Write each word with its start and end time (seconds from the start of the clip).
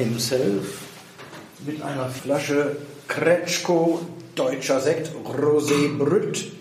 himself 0.00 0.64
mit 1.66 1.82
einer 1.82 2.08
Flasche 2.08 2.76
Kretschko 3.06 4.00
Deutscher 4.34 4.80
Sekt 4.80 5.10
Rosé 5.24 5.96
Brüt 5.98 6.52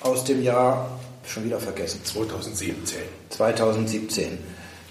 aus 0.00 0.24
dem 0.24 0.42
Jahr, 0.42 1.00
schon 1.26 1.44
wieder 1.44 1.58
vergessen, 1.58 2.00
2017. 2.04 2.98
2017. 3.30 4.38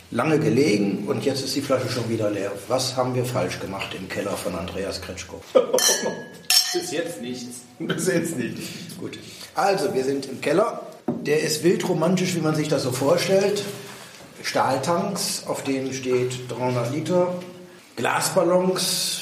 Lange 0.10 0.40
gelegen 0.40 1.06
und 1.08 1.24
jetzt 1.24 1.44
ist 1.44 1.56
die 1.56 1.62
Flasche 1.62 1.90
schon 1.90 2.10
wieder 2.10 2.32
leer. 2.32 2.52
Was 2.68 2.96
haben 2.96 3.14
wir 3.14 3.26
falsch 3.26 3.60
gemacht 3.60 3.96
im 3.96 4.10
Keller 4.10 4.32
von 4.32 4.56
Andreas 4.56 5.02
Kretschko? 5.02 5.42
Bis 6.74 6.92
jetzt 6.92 7.22
nichts. 7.22 7.62
Bis 7.78 8.08
jetzt 8.08 8.38
nicht. 8.38 8.58
Gut. 9.00 9.20
Also, 9.54 9.94
wir 9.94 10.04
sind 10.04 10.26
im 10.26 10.42
Keller. 10.42 10.88
Der 11.08 11.42
ist 11.42 11.64
wildromantisch, 11.64 12.34
wie 12.36 12.42
man 12.42 12.56
sich 12.56 12.68
das 12.68 12.84
so 12.84 12.92
vorstellt. 12.92 13.64
Stahltanks, 14.42 15.44
auf 15.46 15.64
denen 15.64 15.94
steht 15.94 16.50
300 16.50 16.92
Liter. 16.92 17.36
Glasballons, 17.96 19.22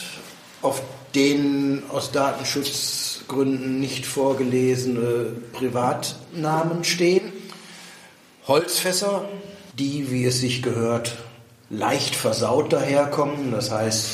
auf 0.62 0.82
denen 1.14 1.84
aus 1.90 2.12
Datenschutzgründen 2.12 3.80
nicht 3.80 4.06
vorgelesene 4.06 5.34
Privatnamen 5.54 6.84
stehen. 6.84 7.34
Holzfässer, 8.48 9.26
die, 9.78 10.10
wie 10.12 10.26
es 10.26 10.40
sich 10.40 10.62
gehört, 10.62 11.18
leicht 11.70 12.16
versaut 12.16 12.74
daherkommen. 12.74 13.52
Das 13.52 13.72
heißt, 13.72 14.10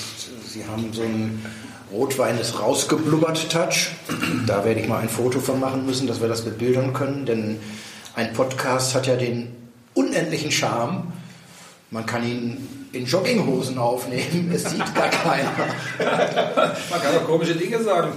sie 0.48 0.66
haben 0.66 0.92
so 0.94 1.02
einen 1.02 1.46
Rotwein 1.92 2.38
ist 2.38 2.60
rausgeblubbert 2.60 3.50
Touch. 3.50 3.92
Da 4.46 4.66
werde 4.66 4.82
ich 4.82 4.88
mal 4.88 5.00
ein 5.00 5.10
Foto 5.10 5.40
von 5.40 5.60
machen 5.60 5.86
müssen, 5.86 6.06
dass 6.06 6.20
wir 6.20 6.28
das 6.28 6.44
bebildern 6.44 6.94
können, 6.94 7.26
denn 7.26 7.60
ein 8.16 8.34
Podcast 8.34 8.94
hat 8.94 9.08
ja 9.08 9.16
den 9.16 9.56
unendlichen 9.94 10.52
Charme. 10.52 11.14
Man 11.90 12.06
kann 12.06 12.28
ihn 12.28 12.87
in 12.94 13.06
Jogginghosen 13.06 13.78
aufnehmen, 13.78 14.52
es 14.54 14.64
sieht 14.70 14.96
gar 14.96 15.10
keiner. 15.10 15.52
Man 16.90 17.02
kann 17.02 17.16
auch 17.18 17.26
komische 17.26 17.56
Dinge 17.56 17.82
sagen. 17.82 18.12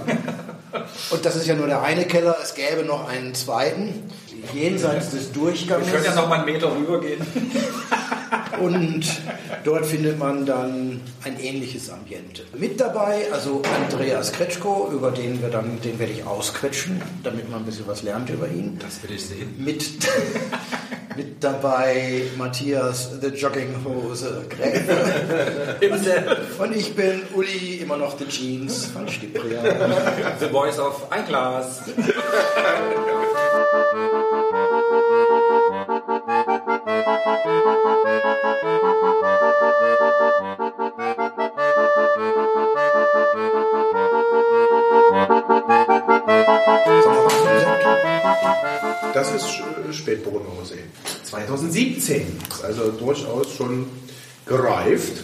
Und 1.09 1.25
das 1.25 1.35
ist 1.35 1.47
ja 1.47 1.55
nur 1.55 1.67
der 1.67 1.81
eine 1.81 2.05
Keller, 2.05 2.37
es 2.41 2.55
gäbe 2.55 2.83
noch 2.85 3.07
einen 3.07 3.33
zweiten, 3.35 4.09
jenseits 4.53 5.11
des 5.11 5.31
Durchgangs. 5.31 5.85
Wir 5.85 5.93
können 5.93 6.05
ja 6.05 6.15
noch 6.15 6.29
mal 6.29 6.39
einen 6.39 6.45
Meter 6.45 6.73
rübergehen. 6.75 7.21
Und 8.61 9.05
dort 9.63 9.85
findet 9.85 10.19
man 10.19 10.45
dann 10.45 11.01
ein 11.23 11.39
ähnliches 11.39 11.89
Ambiente. 11.89 12.43
Mit 12.57 12.79
dabei, 12.79 13.31
also 13.31 13.61
Andreas 13.75 14.31
Kretschko, 14.31 14.89
über 14.93 15.11
den 15.11 15.41
wir 15.41 15.49
dann, 15.49 15.81
den 15.81 15.99
werde 15.99 16.13
ich 16.13 16.25
ausquetschen, 16.25 17.01
damit 17.23 17.49
man 17.49 17.61
ein 17.61 17.65
bisschen 17.65 17.87
was 17.87 18.03
lernt 18.03 18.29
über 18.29 18.47
ihn. 18.47 18.77
Das 18.79 19.01
will 19.03 19.15
ich 19.15 19.25
sehen. 19.25 19.55
Mit, 19.57 19.83
mit 21.15 21.43
dabei 21.43 22.23
Matthias, 22.37 23.09
The 23.21 23.27
Jogginghose 23.27 24.45
Gräfe. 24.49 26.37
Und 26.59 26.75
ich 26.75 26.95
bin 26.95 27.23
Uli, 27.33 27.77
immer 27.81 27.97
noch 27.97 28.17
The 28.17 28.25
Jeans 28.25 28.85
von 28.87 29.07
Stiprian. 29.07 29.65
The 30.39 30.47
Voice 30.47 30.79
of 30.79 31.11
ein 31.11 31.25
Glas. 31.25 31.81
Das 49.13 49.35
ist 49.35 49.61
Rosé. 50.61 51.10
2017. 51.31 52.39
Ist 52.49 52.63
also 52.63 52.91
durchaus 52.91 53.53
schon 53.55 53.87
gereift. 54.45 55.23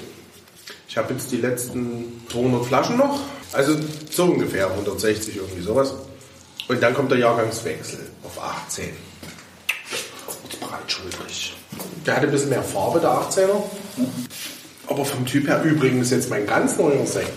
Ich 0.88 0.98
habe 0.98 1.14
jetzt 1.14 1.32
die 1.32 1.38
letzten 1.38 2.22
200 2.32 2.66
Flaschen 2.66 2.98
noch. 2.98 3.20
Also 3.52 3.78
so 4.10 4.26
ungefähr 4.26 4.68
160, 4.70 5.36
irgendwie 5.36 5.62
sowas. 5.62 5.94
Und 6.68 6.82
dann 6.82 6.94
kommt 6.94 7.12
der 7.12 7.20
Jahrgangswechsel 7.20 8.00
auf 8.24 8.42
18. 8.42 8.90
Und 10.28 10.60
breitschultrig. 10.60 11.56
Der 12.06 12.16
hatte 12.16 12.28
ein 12.28 12.32
bisschen 12.32 12.50
mehr 12.50 12.64
Farbe, 12.64 13.00
der 13.00 13.10
18er. 13.10 13.64
Aber 14.88 15.04
vom 15.04 15.26
Typ 15.26 15.48
her 15.48 15.62
übrigens 15.64 16.12
jetzt 16.12 16.30
mein 16.30 16.48
ganz 16.48 16.78
neuer 16.78 17.06
Sekt. 17.06 17.34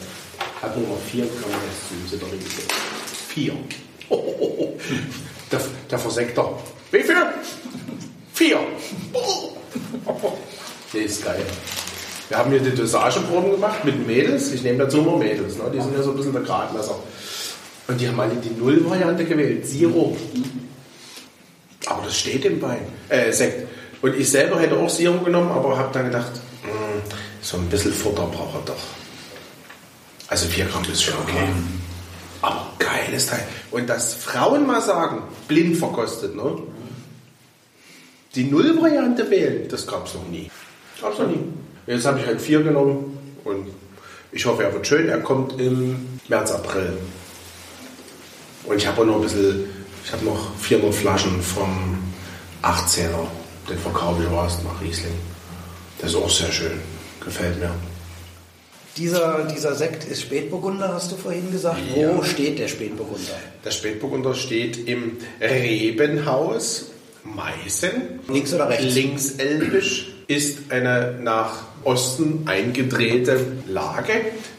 Hat 0.62 0.76
nur 0.76 0.88
noch 0.88 1.00
4 1.10 1.24
Gramm 1.24 1.60
Restsüße 1.68 2.18
drin. 2.18 2.40
4. 3.28 3.52
Der, 5.50 5.60
der 5.90 5.98
Versekter. 5.98 6.56
Wie 6.92 7.02
viel? 7.02 7.16
Vier. 8.40 8.58
Der 10.94 11.02
ist 11.02 11.22
geil. 11.22 11.44
Wir 12.30 12.38
haben 12.38 12.50
hier 12.50 12.60
die 12.60 12.74
Dosageproben 12.74 13.50
gemacht 13.50 13.84
mit 13.84 14.06
Mädels. 14.06 14.50
Ich 14.52 14.62
nehme 14.62 14.78
dazu 14.78 15.02
nur 15.02 15.18
Mädels. 15.18 15.58
Ne? 15.58 15.64
Die 15.74 15.78
sind 15.78 15.94
ja 15.94 16.02
so 16.02 16.12
ein 16.12 16.16
bisschen 16.16 16.32
der 16.32 16.40
Gradmesser. 16.40 16.98
Und 17.86 18.00
die 18.00 18.08
haben 18.08 18.18
alle 18.18 18.36
die 18.36 18.58
Null-Variante 18.58 19.26
gewählt. 19.26 19.66
Zero. 19.68 20.16
Aber 21.84 22.02
das 22.06 22.18
steht 22.18 22.46
im 22.46 22.62
Wein. 22.62 22.80
Äh, 23.10 23.30
Sekt. 23.30 23.68
Und 24.00 24.16
ich 24.16 24.30
selber 24.30 24.58
hätte 24.58 24.78
auch 24.78 24.88
Zero 24.88 25.18
genommen, 25.18 25.50
aber 25.50 25.76
habe 25.76 25.92
dann 25.92 26.06
gedacht, 26.06 26.32
mh, 26.62 26.70
so 27.42 27.58
ein 27.58 27.66
bisschen 27.66 27.92
Futter 27.92 28.24
braucht 28.24 28.54
er 28.54 28.62
doch. 28.72 28.82
Also 30.28 30.46
4 30.46 30.64
Gramm 30.64 30.84
ist 30.90 31.02
schon 31.02 31.18
okay. 31.22 31.46
Aber 32.40 32.70
geiles 32.78 33.26
Teil. 33.26 33.46
Und 33.70 33.90
dass 33.90 34.14
Frauen 34.14 34.66
mal 34.66 34.80
sagen, 34.80 35.24
blind 35.46 35.76
verkostet, 35.76 36.34
ne? 36.34 36.56
Die 38.34 38.44
Null-Variante 38.44 39.28
wählen, 39.28 39.66
das 39.68 39.86
gab 39.86 40.06
es 40.06 40.14
noch 40.14 40.26
nie. 40.28 40.50
Gab's 41.00 41.18
noch 41.18 41.26
nie. 41.26 41.42
Jetzt 41.86 42.06
habe 42.06 42.20
ich 42.20 42.26
halt 42.26 42.40
vier 42.40 42.62
genommen 42.62 43.18
und 43.44 43.66
ich 44.30 44.46
hoffe, 44.46 44.62
er 44.62 44.72
wird 44.72 44.86
schön. 44.86 45.08
Er 45.08 45.18
kommt 45.18 45.60
im 45.60 46.06
März, 46.28 46.52
April. 46.52 46.92
Und 48.64 48.76
ich 48.76 48.86
habe 48.86 49.00
auch 49.00 49.06
noch 49.06 49.16
ein 49.16 49.22
bisschen, 49.22 49.64
ich 50.04 50.12
habe 50.12 50.24
noch 50.24 50.54
400 50.58 50.94
Flaschen 50.94 51.42
vom 51.42 51.98
18er. 52.62 53.26
Den 53.68 53.78
verkaufe 53.78 54.22
ich 54.22 54.28
auch 54.28 54.44
erst 54.44 54.62
nach 54.62 54.80
Riesling. 54.80 55.14
Das 55.98 56.10
ist 56.10 56.16
auch 56.16 56.30
sehr 56.30 56.52
schön. 56.52 56.80
Gefällt 57.24 57.58
mir. 57.58 57.74
Dieser, 58.96 59.44
dieser 59.44 59.74
Sekt 59.74 60.04
ist 60.04 60.22
Spätburgunder, 60.22 60.92
hast 60.92 61.10
du 61.10 61.16
vorhin 61.16 61.50
gesagt. 61.50 61.80
Ja. 61.96 62.16
Wo 62.16 62.22
steht 62.22 62.58
der 62.58 62.68
Spätburgunder? 62.68 63.32
Der 63.64 63.70
Spätburgunder 63.70 64.34
steht 64.34 64.88
im 64.88 65.16
Rebenhaus 65.40 66.89
Meißen. 67.24 67.90
Links 68.28 68.54
oder 68.54 68.68
rechts? 68.68 68.94
Linkselbisch 68.94 70.12
ist 70.26 70.70
eine 70.70 71.18
nach 71.20 71.64
Osten 71.82 72.42
eingedrehte 72.46 73.40
Lage 73.66 74.12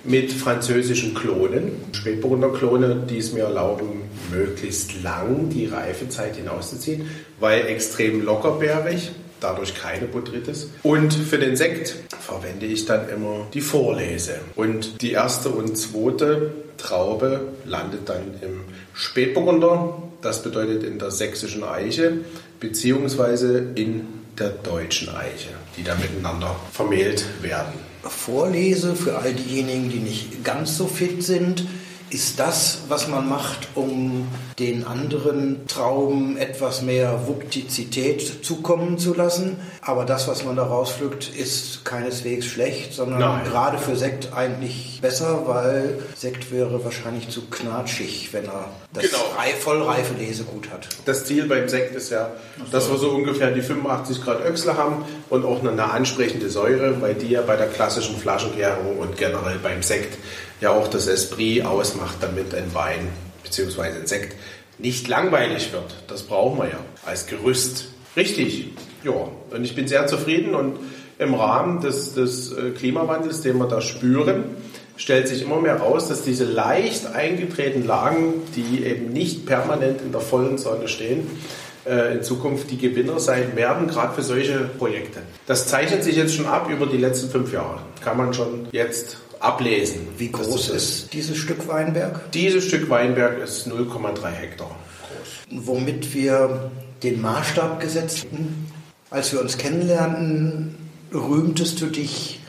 mit 0.03 0.31
französischen 0.31 1.13
Klonen. 1.13 1.71
Spätburgunder 1.93 2.49
Klone, 2.49 3.03
die 3.09 3.19
es 3.19 3.31
mir 3.31 3.43
erlauben, 3.43 4.01
möglichst 4.31 5.01
lang 5.03 5.49
die 5.49 5.67
Reifezeit 5.67 6.35
hinauszuziehen, 6.35 7.09
weil 7.39 7.67
extrem 7.67 8.21
lockerbärig, 8.23 9.11
dadurch 9.39 9.75
keine 9.75 10.07
Botrytis. 10.07 10.71
Und 10.83 11.13
für 11.13 11.37
den 11.37 11.55
Sekt 11.55 11.95
verwende 12.19 12.65
ich 12.65 12.85
dann 12.85 13.07
immer 13.09 13.47
die 13.53 13.61
Vorlese. 13.61 14.39
Und 14.55 15.01
die 15.01 15.11
erste 15.11 15.49
und 15.49 15.77
zweite 15.77 16.51
Traube 16.77 17.49
landet 17.65 18.09
dann 18.09 18.33
im 18.41 18.61
Spätburgunder. 18.93 20.03
Das 20.21 20.43
bedeutet 20.43 20.83
in 20.83 20.99
der 20.99 21.11
sächsischen 21.11 21.63
Eiche, 21.63 22.19
beziehungsweise 22.59 23.71
in 23.75 24.07
der 24.37 24.49
deutschen 24.49 25.09
Eiche, 25.09 25.49
die 25.77 25.83
da 25.83 25.95
miteinander 25.95 26.55
vermählt 26.71 27.25
werden. 27.41 27.73
Vorlese 28.03 28.95
für 28.95 29.17
all 29.17 29.33
diejenigen, 29.33 29.89
die 29.89 29.99
nicht 29.99 30.43
ganz 30.43 30.77
so 30.77 30.87
fit 30.87 31.23
sind. 31.23 31.65
Ist 32.11 32.39
das, 32.41 32.79
was 32.89 33.07
man 33.07 33.29
macht, 33.29 33.69
um 33.73 34.27
den 34.59 34.85
anderen 34.85 35.65
Trauben 35.67 36.35
etwas 36.35 36.81
mehr 36.81 37.25
Vuktizität 37.25 38.43
zukommen 38.45 38.97
zu 38.97 39.13
lassen? 39.13 39.55
Aber 39.81 40.03
das, 40.03 40.27
was 40.27 40.43
man 40.43 40.57
da 40.57 40.63
rauspflückt, 40.63 41.29
ist 41.29 41.85
keineswegs 41.85 42.45
schlecht, 42.45 42.93
sondern 42.93 43.19
Nein. 43.19 43.45
gerade 43.45 43.77
für 43.77 43.95
Sekt 43.95 44.33
eigentlich 44.33 44.99
besser, 45.01 45.43
weil 45.47 45.99
Sekt 46.13 46.51
wäre 46.51 46.83
wahrscheinlich 46.83 47.29
zu 47.29 47.43
knatschig, 47.49 48.29
wenn 48.33 48.43
er 48.45 48.65
das 48.93 49.03
Genau. 49.05 49.23
rei- 49.37 49.55
vollreife 49.57 50.13
Lesegut 50.15 50.69
hat. 50.69 50.89
Das 51.05 51.23
Ziel 51.23 51.45
beim 51.45 51.69
Sekt 51.69 51.95
ist 51.95 52.09
ja, 52.09 52.31
dass 52.73 52.91
wir 52.91 52.97
so 52.97 53.11
ungefähr 53.11 53.51
die 53.51 53.61
85 53.61 54.21
Grad 54.21 54.45
Öchsle 54.45 54.75
haben 54.75 55.05
und 55.29 55.45
auch 55.45 55.63
eine 55.65 55.81
ansprechende 55.91 56.49
Säure, 56.49 57.01
weil 57.01 57.13
die 57.15 57.29
ja 57.29 57.41
bei 57.41 57.55
der 57.55 57.67
klassischen 57.67 58.17
Flaschengärung 58.17 58.97
und 58.99 59.15
generell 59.17 59.59
beim 59.63 59.81
Sekt 59.81 60.17
ja 60.61 60.71
auch 60.71 60.87
das 60.87 61.07
Esprit 61.07 61.65
ausmacht, 61.65 62.17
damit 62.21 62.55
ein 62.55 62.73
Wein 62.73 63.09
bzw. 63.43 63.81
ein 63.81 64.07
Sekt 64.07 64.35
nicht 64.77 65.07
langweilig 65.07 65.73
wird. 65.73 65.95
Das 66.07 66.23
brauchen 66.23 66.57
wir 66.59 66.69
ja 66.69 66.79
als 67.05 67.27
Gerüst. 67.27 67.89
Richtig, 68.15 68.69
ja. 69.03 69.11
Und 69.51 69.63
ich 69.63 69.75
bin 69.75 69.87
sehr 69.87 70.07
zufrieden 70.07 70.55
und 70.55 70.79
im 71.19 71.33
Rahmen 71.33 71.81
des, 71.81 72.13
des 72.13 72.51
äh, 72.51 72.71
Klimawandels, 72.71 73.41
den 73.41 73.57
wir 73.57 73.67
da 73.67 73.79
spüren, 73.81 74.43
stellt 74.97 75.27
sich 75.27 75.43
immer 75.43 75.59
mehr 75.59 75.77
raus, 75.77 76.07
dass 76.07 76.23
diese 76.23 76.45
leicht 76.45 77.07
eingetretenen 77.13 77.87
Lagen, 77.87 78.33
die 78.55 78.83
eben 78.83 79.13
nicht 79.13 79.45
permanent 79.45 80.01
in 80.01 80.11
der 80.11 80.21
vollen 80.21 80.57
Sonne 80.57 80.87
stehen, 80.87 81.27
äh, 81.85 82.15
in 82.15 82.23
Zukunft 82.23 82.71
die 82.71 82.77
Gewinner 82.77 83.19
sein 83.19 83.55
werden, 83.55 83.87
gerade 83.87 84.13
für 84.13 84.23
solche 84.23 84.59
Projekte. 84.77 85.19
Das 85.45 85.67
zeichnet 85.67 86.03
sich 86.03 86.15
jetzt 86.15 86.35
schon 86.35 86.47
ab 86.47 86.69
über 86.69 86.87
die 86.87 86.97
letzten 86.97 87.29
fünf 87.29 87.53
Jahre. 87.53 87.79
Kann 88.03 88.17
man 88.17 88.33
schon 88.33 88.67
jetzt 88.71 89.17
ablesen. 89.43 90.07
Wie 90.17 90.31
groß 90.31 90.69
ist 90.69 91.13
dieses 91.13 91.37
Stück 91.37 91.67
Weinberg? 91.67 92.31
Dieses 92.31 92.65
Stück 92.65 92.89
Weinberg 92.89 93.39
ist 93.39 93.67
0,3 93.67 94.27
Hektar 94.29 94.75
groß. 95.11 95.65
Womit 95.65 96.13
wir 96.13 96.71
den 97.03 97.21
Maßstab 97.21 97.79
gesetzt 97.79 98.19
hatten, 98.25 98.71
als 99.09 99.31
wir 99.33 99.41
uns 99.41 99.57
kennenlernten, 99.57 100.75
rühmtest 101.13 101.81
du 101.81 101.87
dich 101.87 102.39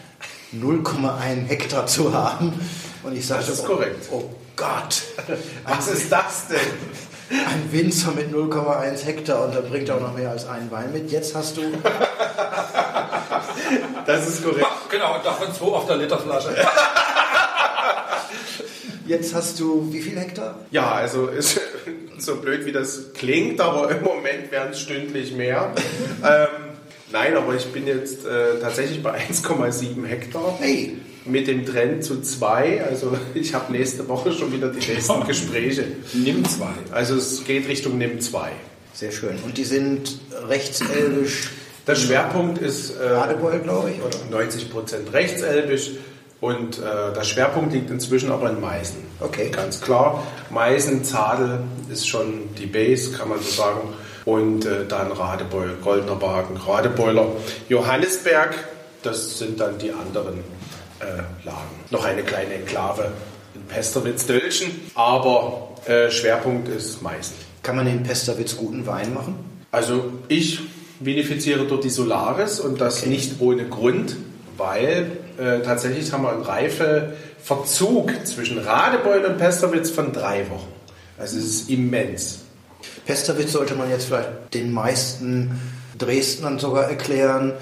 0,1 0.54 1.46
Hektar 1.46 1.86
zu 1.86 2.12
haben. 2.12 2.52
Und 3.02 3.16
ich 3.16 3.26
sagte, 3.26 3.46
Das 3.46 3.58
ist 3.60 3.64
korrekt. 3.64 4.08
Oh, 4.10 4.22
oh 4.24 4.30
Gott, 4.56 5.02
Was 5.66 5.88
ist 5.88 6.12
das 6.12 6.48
denn? 6.48 6.58
ein 7.30 7.72
Winzer 7.72 8.12
mit 8.12 8.30
0,1 8.30 9.04
Hektar 9.06 9.46
und 9.46 9.54
da 9.54 9.60
bringt 9.62 9.88
er 9.88 9.96
auch 9.96 10.00
noch 10.00 10.14
mehr 10.14 10.30
als 10.30 10.46
einen 10.46 10.70
Wein 10.70 10.92
mit. 10.92 11.10
Jetzt 11.10 11.34
hast 11.34 11.56
du 11.56 11.62
Das 14.06 14.28
ist 14.28 14.44
korrekt. 14.44 14.66
Genau, 14.90 15.16
und 15.16 15.24
davon 15.24 15.52
zwei 15.52 15.66
auf 15.66 15.86
der 15.86 15.96
Literflasche. 15.96 16.54
Jetzt 19.06 19.34
hast 19.34 19.58
du 19.60 19.88
wie 19.92 20.00
viel 20.00 20.18
Hektar? 20.18 20.58
Ja, 20.70 20.92
also 20.92 21.26
ist 21.26 21.60
so 22.18 22.36
blöd 22.36 22.64
wie 22.66 22.72
das 22.72 23.12
klingt, 23.14 23.60
aber 23.60 23.90
im 23.90 24.02
Moment 24.02 24.50
werden 24.50 24.70
es 24.72 24.80
stündlich 24.80 25.32
mehr. 25.32 25.72
ähm, 26.24 26.46
nein, 27.10 27.36
aber 27.36 27.54
ich 27.54 27.66
bin 27.72 27.86
jetzt 27.86 28.24
äh, 28.24 28.60
tatsächlich 28.60 29.02
bei 29.02 29.18
1,7 29.18 30.06
Hektar. 30.06 30.56
Hey. 30.60 30.96
Mit 31.24 31.46
dem 31.46 31.66
Trend 31.66 32.04
zu 32.04 32.20
zwei. 32.22 32.82
Also 32.84 33.16
ich 33.34 33.54
habe 33.54 33.72
nächste 33.72 34.08
Woche 34.08 34.32
schon 34.32 34.52
wieder 34.52 34.68
die 34.68 34.84
nächsten 34.92 35.24
Gespräche. 35.26 35.84
Nimm 36.14 36.44
zwei. 36.44 36.72
Also 36.90 37.16
es 37.16 37.44
geht 37.44 37.68
Richtung 37.68 37.98
NIM 37.98 38.20
2. 38.20 38.50
Sehr 38.92 39.12
schön. 39.12 39.38
Und 39.44 39.56
die 39.56 39.64
sind 39.64 40.18
rechtselbisch 40.48 41.50
Der 41.86 41.96
Schwerpunkt 41.96 42.58
ist 42.58 42.96
äh, 42.96 43.08
Radebeul, 43.08 43.58
glaube 43.58 43.90
ich, 43.90 44.00
oder? 44.00 44.16
90 44.30 44.70
Prozent 44.70 45.12
rechtselbisch 45.12 45.90
und 46.40 46.78
äh, 46.78 47.12
der 47.14 47.22
Schwerpunkt 47.22 47.72
liegt 47.72 47.90
inzwischen 47.90 48.30
aber 48.30 48.50
in 48.50 48.60
Meißen. 48.60 48.96
Okay. 49.20 49.50
Ganz 49.50 49.80
klar. 49.80 50.24
Meißen, 50.50 51.04
Zadel 51.04 51.60
ist 51.90 52.08
schon 52.08 52.54
die 52.58 52.66
Base, 52.66 53.12
kann 53.12 53.28
man 53.28 53.38
so 53.40 53.50
sagen. 53.50 53.80
Und 54.24 54.64
äh, 54.64 54.86
dann 54.88 55.12
Radebeul, 55.12 55.76
Goldener 55.82 56.20
Wagen, 56.20 56.56
Radebeuler, 56.56 57.26
Johannesberg, 57.68 58.54
das 59.02 59.38
sind 59.38 59.60
dann 59.60 59.78
die 59.78 59.90
anderen 59.90 60.38
äh, 61.00 61.44
Lagen. 61.44 61.80
Noch 61.90 62.04
eine 62.04 62.22
kleine 62.22 62.54
Enklave 62.54 63.12
in 63.54 63.62
Pesterwitz-Dölchen, 63.62 64.70
aber 64.94 65.70
äh, 65.86 66.10
Schwerpunkt 66.10 66.68
ist 66.68 67.02
Meißen. 67.02 67.34
Kann 67.62 67.76
man 67.76 67.86
in 67.86 68.02
Pesterwitz 68.02 68.56
guten 68.56 68.86
Wein 68.86 69.12
machen? 69.14 69.36
Also 69.70 70.12
ich 70.28 70.60
vinifiziere 71.04 71.66
dort 71.66 71.84
die 71.84 71.90
Solaris 71.90 72.60
und 72.60 72.80
das 72.80 73.06
nicht 73.06 73.40
ohne 73.40 73.68
Grund, 73.68 74.16
weil 74.56 75.10
äh, 75.38 75.60
tatsächlich 75.60 76.12
haben 76.12 76.24
wir 76.24 76.32
einen 76.32 76.42
Reifeverzug 76.42 78.12
zwischen 78.24 78.58
Radebeul 78.58 79.24
und 79.24 79.38
Pesterwitz 79.38 79.90
von 79.90 80.12
drei 80.12 80.48
Wochen. 80.50 80.68
Also 81.18 81.38
es 81.38 81.44
ist 81.44 81.70
immens. 81.70 82.40
Pesterwitz 83.06 83.52
sollte 83.52 83.74
man 83.74 83.90
jetzt 83.90 84.06
vielleicht 84.06 84.54
den 84.54 84.72
meisten 84.72 85.60
Dresdnern 85.98 86.58
sogar 86.58 86.84
erklären, 86.84 87.52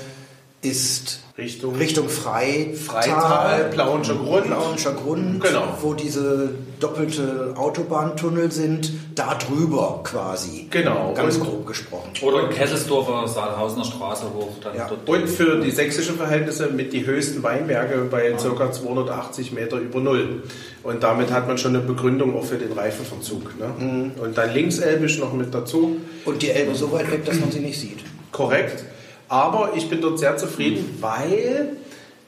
ist 0.62 1.20
Richtung, 1.38 1.74
Richtung 1.76 2.08
Freital, 2.10 2.74
Freital, 2.74 3.64
Plauenscher 3.70 4.14
Grund. 4.14 4.44
Plauenscher 4.44 4.92
Grund, 4.92 5.40
Genau. 5.42 5.62
wo 5.80 5.94
diese 5.94 6.50
doppelte 6.80 7.54
Autobahntunnel 7.56 8.52
sind, 8.52 8.92
da 9.14 9.36
drüber 9.36 10.00
quasi. 10.04 10.66
Genau. 10.70 11.14
Ganz 11.14 11.36
Und- 11.36 11.44
grob 11.44 11.66
gesprochen. 11.66 12.10
Oder 12.20 12.42
in 12.44 12.50
Kesselsdorfer 12.50 13.26
Saalhausener 13.26 13.84
Straße 13.86 14.24
hoch. 14.34 14.50
Dann 14.62 14.76
Ja. 14.76 14.86
dort 14.88 15.08
Und 15.08 15.28
für 15.30 15.60
die 15.60 15.70
sächsischen 15.70 16.16
Verhältnisse 16.16 16.66
mit 16.68 16.92
die 16.92 17.06
höchsten 17.06 17.42
Weinberge 17.42 18.06
bei 18.10 18.32
ca. 18.32 18.70
280 18.70 19.52
Meter 19.52 19.78
über 19.78 20.00
Null. 20.00 20.42
Und 20.82 21.02
damit 21.02 21.32
hat 21.32 21.48
man 21.48 21.56
schon 21.56 21.74
eine 21.74 21.84
Begründung 21.84 22.36
auch 22.36 22.44
für 22.44 22.56
den 22.58 22.72
Reifenverzug. 22.72 23.58
Ne? 23.58 24.10
Und 24.22 24.36
dann 24.36 24.52
linkselbisch 24.52 25.18
noch 25.18 25.32
mit 25.32 25.54
dazu. 25.54 25.96
Und 26.26 26.42
die 26.42 26.50
Elbe 26.50 26.74
so 26.74 26.92
weit 26.92 27.10
weg, 27.10 27.24
dass 27.24 27.40
man 27.40 27.50
sie 27.50 27.60
nicht 27.60 27.80
sieht. 27.80 28.00
Korrekt. 28.30 28.84
Aber 29.30 29.74
ich 29.76 29.88
bin 29.88 30.00
dort 30.00 30.18
sehr 30.18 30.36
zufrieden, 30.36 30.98
weil 31.00 31.76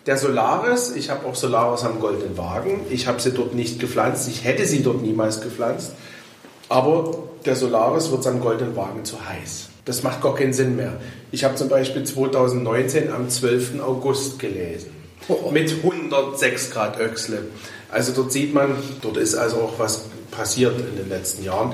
der 0.06 0.16
Solaris, 0.16 0.94
ich 0.94 1.10
habe 1.10 1.26
auch 1.26 1.34
Solaris 1.34 1.82
am 1.82 1.98
Goldenen 1.98 2.38
Wagen, 2.38 2.80
ich 2.90 3.08
habe 3.08 3.20
sie 3.20 3.32
dort 3.32 3.56
nicht 3.56 3.80
gepflanzt, 3.80 4.28
ich 4.28 4.44
hätte 4.44 4.64
sie 4.66 4.84
dort 4.84 5.02
niemals 5.02 5.40
gepflanzt, 5.40 5.94
aber 6.68 7.18
der 7.44 7.56
Solaris 7.56 8.12
wird 8.12 8.24
am 8.28 8.40
Goldenen 8.40 8.76
Wagen 8.76 9.04
zu 9.04 9.16
heiß. 9.28 9.68
Das 9.84 10.04
macht 10.04 10.22
gar 10.22 10.36
keinen 10.36 10.52
Sinn 10.52 10.76
mehr. 10.76 10.92
Ich 11.32 11.42
habe 11.42 11.56
zum 11.56 11.68
Beispiel 11.68 12.04
2019 12.04 13.12
am 13.12 13.28
12. 13.28 13.80
August 13.82 14.38
gelesen. 14.38 14.90
Oh. 15.26 15.50
Mit 15.50 15.74
106 15.82 16.70
Grad 16.70 17.00
Öchsle. 17.00 17.42
Also 17.90 18.12
dort 18.12 18.30
sieht 18.30 18.54
man, 18.54 18.76
dort 19.00 19.16
ist 19.16 19.34
also 19.34 19.56
auch 19.56 19.72
was 19.78 20.04
passiert 20.30 20.78
in 20.78 20.96
den 20.96 21.08
letzten 21.08 21.44
Jahren. 21.44 21.72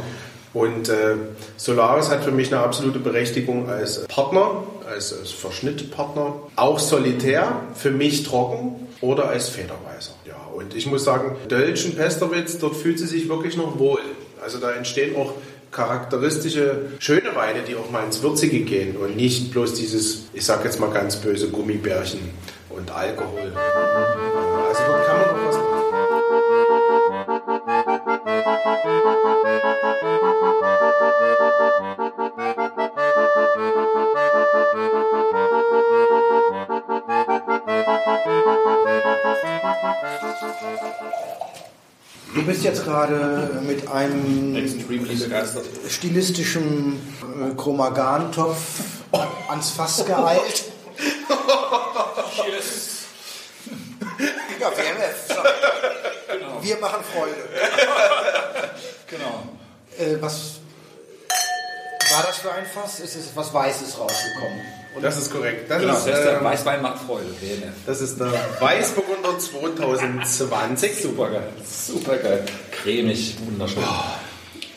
Und 0.55 0.89
äh, 0.89 1.15
Solaris 1.57 2.09
hat 2.09 2.25
für 2.25 2.31
mich 2.31 2.53
eine 2.53 2.63
absolute 2.63 2.99
Berechtigung 2.99 3.69
als 3.69 4.07
Partner, 4.07 4.65
als, 4.89 5.13
als 5.13 5.31
Verschnittpartner, 5.31 6.35
auch 6.57 6.79
solitär, 6.79 7.61
für 7.75 7.91
mich 7.91 8.25
trocken 8.25 8.89
oder 9.01 9.29
als 9.29 9.49
Federweiser. 9.49 10.13
Ja, 10.27 10.37
und 10.55 10.75
ich 10.75 10.87
muss 10.87 11.05
sagen, 11.05 11.37
Dölchen, 11.49 11.95
Pesterwitz, 11.95 12.59
dort 12.59 12.77
fühlt 12.77 12.99
sie 12.99 13.07
sich 13.07 13.29
wirklich 13.29 13.57
noch 13.57 13.79
wohl. 13.79 14.01
Also 14.43 14.59
da 14.59 14.73
entstehen 14.73 15.17
auch 15.17 15.33
charakteristische, 15.71 16.81
schöne 16.99 17.35
Weine, 17.35 17.61
die 17.63 17.77
auch 17.77 17.91
mal 17.91 18.05
ins 18.05 18.23
Würzige 18.23 18.61
gehen 18.61 18.97
und 18.97 19.17
nicht 19.17 19.51
bloß 19.53 19.75
dieses, 19.75 20.25
ich 20.33 20.45
sag 20.45 20.65
jetzt 20.65 20.81
mal 20.81 20.91
ganz 20.91 21.17
böse, 21.17 21.49
Gummibärchen 21.49 22.21
und 22.71 22.91
Alkohol. 22.91 23.53
Also 24.69 24.83
dort 24.87 25.07
kann 25.07 25.21
man 25.21 25.45
noch 25.45 25.48
bist 42.49 42.65
jetzt 42.65 42.85
gerade 42.85 43.61
mit 43.63 43.87
einem 43.89 44.57
stilistischen 45.89 46.95
äh, 47.23 47.55
Chromagantopf 47.55 48.57
ans 49.49 49.71
Fass 49.71 50.05
geeilt. 50.07 50.65
Ja, 54.61 54.71
WMF. 54.73 55.29
Genau. 56.33 56.63
Wir 56.63 56.79
machen 56.79 57.05
Freude. 57.13 57.37
genau. 59.07 59.43
Äh, 59.99 60.21
was 60.21 60.55
war 62.11 62.23
das 62.25 62.39
für 62.39 62.53
ein 62.53 62.65
Fass? 62.67 63.01
Es 63.01 63.15
ist 63.15 63.37
was 63.37 63.53
Weißes 63.53 63.99
rausgekommen. 63.99 64.61
Das 65.03 65.19
ist 65.19 65.31
korrekt. 65.33 65.71
Das 65.71 65.81
Genau, 65.81 65.95
ist, 65.95 66.07
das 66.07 66.19
ist 66.19 66.25
der 66.25 66.39
ähm, 66.39 66.45
Weißwein 66.45 66.83
macht 66.83 66.99
Freude. 67.03 67.27
Das 67.87 68.01
ist 68.01 68.19
der 68.21 68.33
Weißburgunder 68.61 69.39
2020 69.39 71.03
Super 71.03 71.31
geil. 71.31 71.49
Super 71.65 72.17
geil. 72.17 72.45
Cremig, 72.71 73.37
wunderschön. 73.45 73.83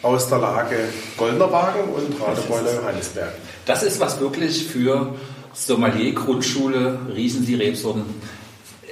aus 0.02 0.28
der 0.30 0.40
Lage 0.40 0.78
Goldener 1.18 1.52
Wagen 1.52 1.82
und 1.96 2.22
Radebeuler 2.22 2.74
Johannesberg. 2.76 3.32
Das 3.66 3.84
ist 3.84 4.00
was 4.00 4.20
wirklich 4.20 4.66
für 4.68 5.14
Sommelier, 5.54 6.14
Grundschule, 6.14 6.98
riechen 7.14 7.46
Sie 7.46 7.56
Rebsorten. 7.56 8.04
Äh, 8.84 8.88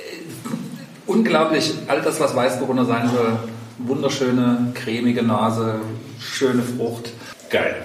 Unglaublich, 1.08 1.74
all 1.88 2.02
das, 2.02 2.20
was 2.20 2.36
Weißburgunder 2.36 2.86
sein 2.86 3.10
soll. 3.10 3.40
Wunderschöne, 3.80 4.72
cremige 4.76 5.24
Nase, 5.24 5.76
schöne 6.20 6.62
Frucht. 6.64 7.12
Geil. 7.50 7.76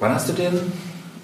Wann 0.00 0.14
hast 0.14 0.28
du 0.28 0.32
den 0.32 0.72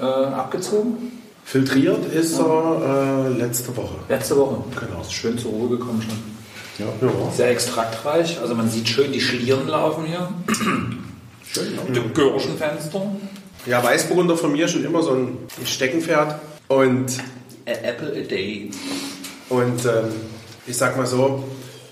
äh, 0.00 0.02
abgezogen? 0.04 1.12
Filtriert 1.44 2.06
ist 2.12 2.38
er 2.38 3.26
äh, 3.26 3.38
letzte 3.38 3.76
Woche. 3.76 3.96
Letzte 4.08 4.36
Woche. 4.36 4.56
Genau. 4.80 5.00
Ist 5.02 5.12
schön 5.12 5.38
zur 5.38 5.52
Ruhe 5.52 5.68
gekommen 5.76 6.02
schon. 6.02 6.34
Ja, 6.78 6.92
ja. 7.00 7.30
Sehr 7.32 7.50
extraktreich. 7.50 8.40
Also 8.40 8.54
man 8.54 8.68
sieht 8.70 8.88
schön 8.88 9.12
die 9.12 9.20
Schlieren 9.20 9.68
laufen 9.68 10.04
hier. 10.06 10.28
schön. 11.46 11.78
Die 11.94 12.00
Gürschenfenster. 12.14 13.02
ja, 13.66 13.82
Weißburgunder 13.84 14.36
von 14.36 14.52
mir 14.52 14.66
schon 14.68 14.84
immer 14.84 15.02
so 15.02 15.12
ein 15.12 15.38
Steckenpferd. 15.64 16.40
Und, 16.68 17.18
A 17.66 17.70
apple 17.70 18.08
a 18.08 18.26
day. 18.26 18.70
und 19.50 19.84
ähm, 19.84 20.12
ich 20.66 20.76
sag 20.76 20.96
mal 20.96 21.06
so, 21.06 21.44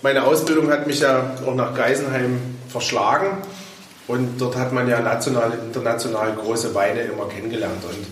meine 0.02 0.24
Ausbildung 0.24 0.70
hat 0.70 0.86
mich 0.86 1.00
ja 1.00 1.34
auch 1.46 1.54
nach 1.54 1.74
Geisenheim 1.74 2.38
verschlagen. 2.68 3.38
Und 4.08 4.40
dort 4.40 4.56
hat 4.56 4.72
man 4.72 4.88
ja 4.88 5.00
national, 5.00 5.52
international 5.66 6.34
große 6.34 6.74
Weine 6.74 7.02
immer 7.02 7.26
kennengelernt. 7.28 7.84
Und 7.84 8.06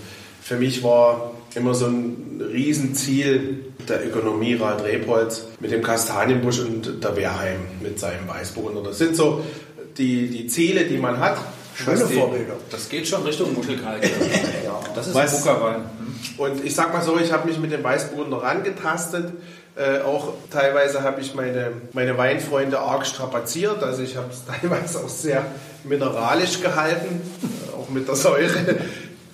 für 0.51 0.57
mich 0.57 0.83
war 0.83 1.31
immer 1.55 1.75
so 1.75 1.87
ein 1.87 2.43
Riesenziel 2.53 3.67
der 3.89 4.05
Ökonomierat 4.05 4.83
Rebholz 4.83 5.45
mit 5.61 5.71
dem 5.71 5.81
Kastanienbusch 5.81 6.59
und 6.59 7.05
der 7.05 7.15
Wehrheim 7.15 7.61
mit 7.81 8.01
seinem 8.01 8.27
Weißburgunder. 8.27 8.83
Das 8.83 8.99
sind 8.99 9.15
so 9.15 9.45
die, 9.97 10.29
die 10.29 10.49
Ziele, 10.49 10.87
die 10.87 10.97
man 10.97 11.21
hat. 11.21 11.39
Schöne 11.77 12.05
die, 12.05 12.15
Vorbilder. 12.15 12.55
Das 12.69 12.89
geht 12.89 13.07
schon 13.07 13.23
Richtung 13.23 13.55
Muschelkalk. 13.55 14.03
Ja. 14.65 14.81
Das 14.93 15.07
ist 15.07 15.15
Was- 15.15 15.37
ein 15.37 15.55
Buckerwein. 15.55 15.83
Und 16.37 16.65
ich 16.65 16.75
sag 16.75 16.93
mal 16.93 17.03
so, 17.03 17.17
ich 17.17 17.31
habe 17.31 17.47
mich 17.49 17.61
mit 17.61 17.71
dem 17.71 17.85
Weißburgunder 17.85 18.39
rangetastet. 18.39 19.33
Äh, 19.77 20.01
auch 20.01 20.33
teilweise 20.51 21.03
habe 21.05 21.21
ich 21.21 21.33
meine, 21.37 21.71
meine 21.93 22.19
Weinfreunde 22.19 22.81
arg 22.81 23.07
strapaziert. 23.07 23.85
Also 23.85 24.03
ich 24.03 24.17
habe 24.17 24.31
es 24.33 24.43
teilweise 24.61 24.99
auch 24.99 25.09
sehr 25.09 25.45
mineralisch 25.85 26.61
gehalten, 26.61 27.21
äh, 27.71 27.77
auch 27.81 27.89
mit 27.89 28.09
der 28.09 28.17
Säure. 28.17 28.51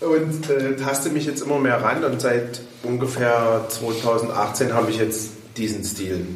Und 0.00 0.50
äh, 0.50 0.76
taste 0.76 1.10
mich 1.10 1.26
jetzt 1.26 1.42
immer 1.42 1.58
mehr 1.58 1.82
ran. 1.82 2.04
Und 2.04 2.20
seit 2.20 2.60
ungefähr 2.82 3.64
2018 3.68 4.74
habe 4.74 4.90
ich 4.90 4.98
jetzt 4.98 5.30
diesen 5.56 5.84
Stil. 5.84 6.26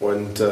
Und 0.00 0.40
äh, 0.40 0.46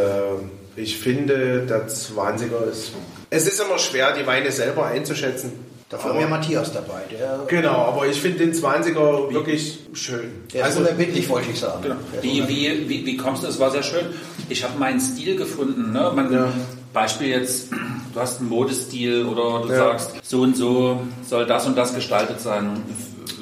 ich 0.76 0.98
finde, 0.98 1.66
der 1.66 1.88
20er 1.88 2.70
ist... 2.70 2.92
Es 3.30 3.46
ist 3.46 3.60
immer 3.60 3.78
schwer, 3.78 4.14
die 4.14 4.26
Weine 4.26 4.50
selber 4.50 4.86
einzuschätzen. 4.86 5.52
Dafür 5.92 6.10
haben 6.10 6.20
wir 6.20 6.26
Matthias 6.26 6.72
dabei. 6.72 7.02
Der, 7.10 7.40
Genau, 7.48 7.76
aber 7.84 8.06
ich 8.06 8.18
finde 8.18 8.38
den 8.38 8.54
20er 8.54 9.30
wirklich 9.30 9.80
schön. 9.92 10.30
der 10.54 10.66
ist 10.68 10.78
unerbittlich, 10.78 11.28
wollte 11.28 11.50
ich 11.50 11.60
sagen. 11.60 11.82
Genau. 11.82 11.96
Wie, 12.22 12.48
wie, 12.48 12.88
wie, 12.88 13.04
wie 13.04 13.16
kommst 13.18 13.42
du? 13.42 13.46
Es 13.46 13.60
war 13.60 13.70
sehr 13.70 13.82
schön. 13.82 14.06
Ich 14.48 14.64
habe 14.64 14.78
meinen 14.78 15.00
Stil 15.00 15.36
gefunden. 15.36 15.92
Ne? 15.92 16.10
Man, 16.14 16.32
Ja. 16.32 16.52
Beispiel 16.92 17.28
jetzt, 17.28 17.70
du 17.72 18.20
hast 18.20 18.40
einen 18.40 18.48
Modestil 18.48 19.24
oder 19.26 19.62
du 19.66 19.68
Ja. 19.72 19.76
sagst, 19.78 20.12
so 20.22 20.42
und 20.42 20.56
so 20.56 21.00
soll 21.26 21.46
das 21.46 21.66
und 21.66 21.76
das 21.76 21.94
gestaltet 21.94 22.40
sein. 22.40 22.82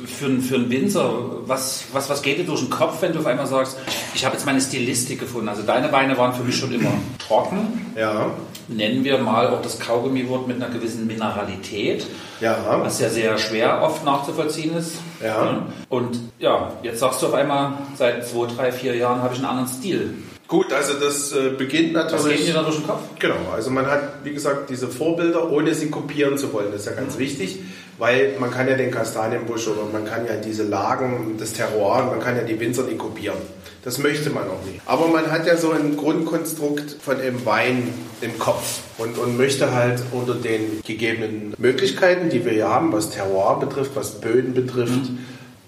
Für, 0.06 0.26
einen- 0.26 0.40
für 0.42 0.56
einen 0.56 0.70
Winzer, 0.70 1.10
was, 1.46 1.84
was, 1.92 2.08
was 2.10 2.20
geht 2.22 2.38
dir 2.38 2.44
durch 2.44 2.60
den 2.60 2.70
Kopf, 2.70 3.00
wenn 3.00 3.12
du 3.12 3.20
auf 3.20 3.26
einmal 3.26 3.46
sagst, 3.46 3.76
ich 4.14 4.24
habe 4.24 4.34
jetzt 4.34 4.44
meine 4.44 4.60
Stilistik 4.60 5.20
gefunden? 5.20 5.48
Also 5.48 5.62
deine 5.62 5.90
Weine 5.92 6.16
waren 6.18 6.34
für 6.34 6.42
mich 6.42 6.56
schon 6.56 6.72
immer 6.72 6.90
trocken. 7.18 7.92
Ja, 7.96 8.26
Nennen 8.68 9.02
wir 9.02 9.18
mal 9.18 9.48
auch 9.48 9.62
das 9.62 9.80
Kaugummiwort 9.80 10.46
mit 10.46 10.56
einer 10.62 10.72
gewissen 10.72 11.06
Mineralität. 11.06 12.06
ja. 12.40 12.56
Was 12.82 13.00
ja 13.00 13.08
sehr 13.08 13.36
schwer 13.38 13.82
oft 13.82 14.04
nachzuvollziehen 14.04 14.76
ist. 14.76 14.92
Ja. 15.22 15.62
Und 15.88 16.18
ja, 16.38 16.72
jetzt 16.82 17.00
sagst 17.00 17.20
du 17.22 17.26
auf 17.26 17.34
einmal, 17.34 17.72
seit 17.96 18.26
zwei, 18.28 18.46
drei, 18.46 18.70
vier 18.72 18.94
Jahren 18.96 19.22
habe 19.22 19.34
ich 19.34 19.40
einen 19.40 19.48
anderen 19.48 19.68
Stil. 19.68 20.14
Gut, 20.50 20.72
also 20.72 20.94
das 20.94 21.30
äh, 21.30 21.50
beginnt 21.56 21.94
Was 21.94 22.06
geht 22.06 22.12
natürlich. 22.12 22.46
dir 22.46 22.54
da 22.54 22.64
durch 22.64 22.78
den 22.78 22.86
Kopf? 22.88 23.02
Genau, 23.20 23.36
also 23.54 23.70
man 23.70 23.86
hat, 23.86 24.24
wie 24.24 24.32
gesagt, 24.32 24.68
diese 24.68 24.88
Vorbilder, 24.88 25.48
ohne 25.48 25.72
sie 25.76 25.90
kopieren 25.90 26.38
zu 26.38 26.52
wollen. 26.52 26.72
Das 26.72 26.80
ist 26.80 26.86
ja 26.86 26.94
ganz 26.94 27.18
wichtig, 27.18 27.60
weil 27.98 28.34
man 28.40 28.50
kann 28.50 28.66
ja 28.66 28.74
den 28.76 28.90
Kastanienbusch 28.90 29.68
oder 29.68 29.82
man 29.92 30.04
kann 30.04 30.26
ja 30.26 30.34
diese 30.34 30.64
Lagen, 30.64 31.36
das 31.38 31.52
Terroir, 31.52 32.02
man 32.06 32.18
kann 32.18 32.34
ja 32.34 32.42
die 32.42 32.58
Winzer 32.58 32.82
nicht 32.82 32.98
kopieren. 32.98 33.38
Das 33.84 33.98
möchte 33.98 34.30
man 34.30 34.42
auch 34.48 34.64
nicht. 34.66 34.80
Aber 34.86 35.06
man 35.06 35.30
hat 35.30 35.46
ja 35.46 35.56
so 35.56 35.70
ein 35.70 35.96
Grundkonstrukt 35.96 36.96
von 37.00 37.20
einem 37.20 37.46
Wein 37.46 37.94
im 38.20 38.36
Kopf 38.40 38.80
und, 38.98 39.18
und 39.18 39.38
möchte 39.38 39.72
halt 39.72 40.02
unter 40.10 40.34
den 40.34 40.82
gegebenen 40.84 41.54
Möglichkeiten, 41.58 42.28
die 42.28 42.44
wir 42.44 42.50
hier 42.50 42.68
haben, 42.68 42.92
was 42.92 43.10
Terroir 43.10 43.60
betrifft, 43.60 43.92
was 43.94 44.20
Böden 44.20 44.52
betrifft, 44.52 45.12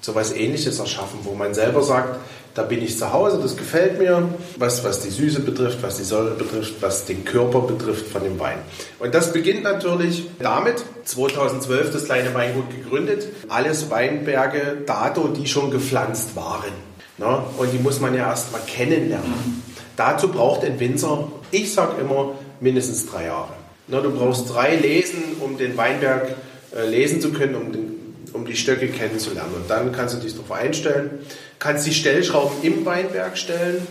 so 0.01 0.17
was 0.17 0.33
ähnliches 0.33 0.81
erschaffen, 0.81 1.21
wo 1.23 1.35
man 1.35 1.55
selber 1.55 1.85
sagt, 1.85 2.19
da 2.55 2.63
bin 2.63 2.83
ich 2.83 2.99
zu 2.99 3.13
Hause, 3.13 3.39
das 3.41 3.57
gefällt 3.57 3.99
mir, 3.99 4.29
was, 4.57 4.85
was 4.85 5.01
die 5.01 5.11
Süße 5.11 5.41
betrifft, 5.41 5.83
was 5.83 5.97
die 5.97 6.05
Säure 6.05 6.35
betrifft, 6.35 6.75
was 6.81 7.07
den 7.07 7.25
Körper 7.25 7.61
betrifft 7.61 8.09
von 8.09 8.23
dem 8.23 8.39
Wein. 8.39 8.59
Und 8.99 9.15
das 9.15 9.33
beginnt 9.33 9.63
natürlich 9.63 10.29
damit, 10.39 10.85
2012 11.05 11.93
das 11.93 12.05
kleine 12.05 12.35
Weingut 12.35 12.71
gegründet, 12.71 13.27
alles 13.49 13.91
Weinberge 13.91 14.79
dato, 14.87 15.29
die 15.29 15.47
schon 15.47 15.71
gepflanzt 15.71 16.37
waren. 16.37 16.73
Ne? 17.19 17.43
Und 17.57 17.73
die 17.73 17.79
muss 17.79 18.01
man 18.01 18.15
ja 18.15 18.29
erst 18.29 18.53
mal 18.53 18.61
kennenlernen. 18.67 19.63
Dazu 19.97 20.29
braucht 20.29 20.65
ein 20.65 20.79
Winzer, 20.79 21.29
ich 21.51 21.73
sage 21.73 22.01
immer, 22.01 22.35
mindestens 22.61 23.07
drei 23.07 23.27
Jahre. 23.27 23.55
Ne? 23.89 24.01
Du 24.03 24.11
brauchst 24.11 24.53
drei 24.53 24.77
Lesen, 24.77 25.23
um 25.41 25.57
den 25.57 25.77
Weinberg 25.77 26.35
äh, 26.75 26.87
lesen 26.87 27.21
zu 27.21 27.33
können, 27.33 27.55
um 27.55 27.73
den 27.73 27.92
um 28.33 28.45
die 28.47 28.57
Stöcke 28.57 28.89
kennenzulernen. 28.89 29.53
Und 29.55 29.69
dann 29.71 29.93
kannst 29.93 30.15
du 30.15 30.19
dich 30.21 30.33
darauf 30.35 30.53
einstellen, 30.53 31.11
kannst 31.59 31.87
die 31.87 31.95
Stellschrauben 31.95 32.57
im 32.63 32.85
Weinberg 32.87 33.37
stellen, 33.37 33.87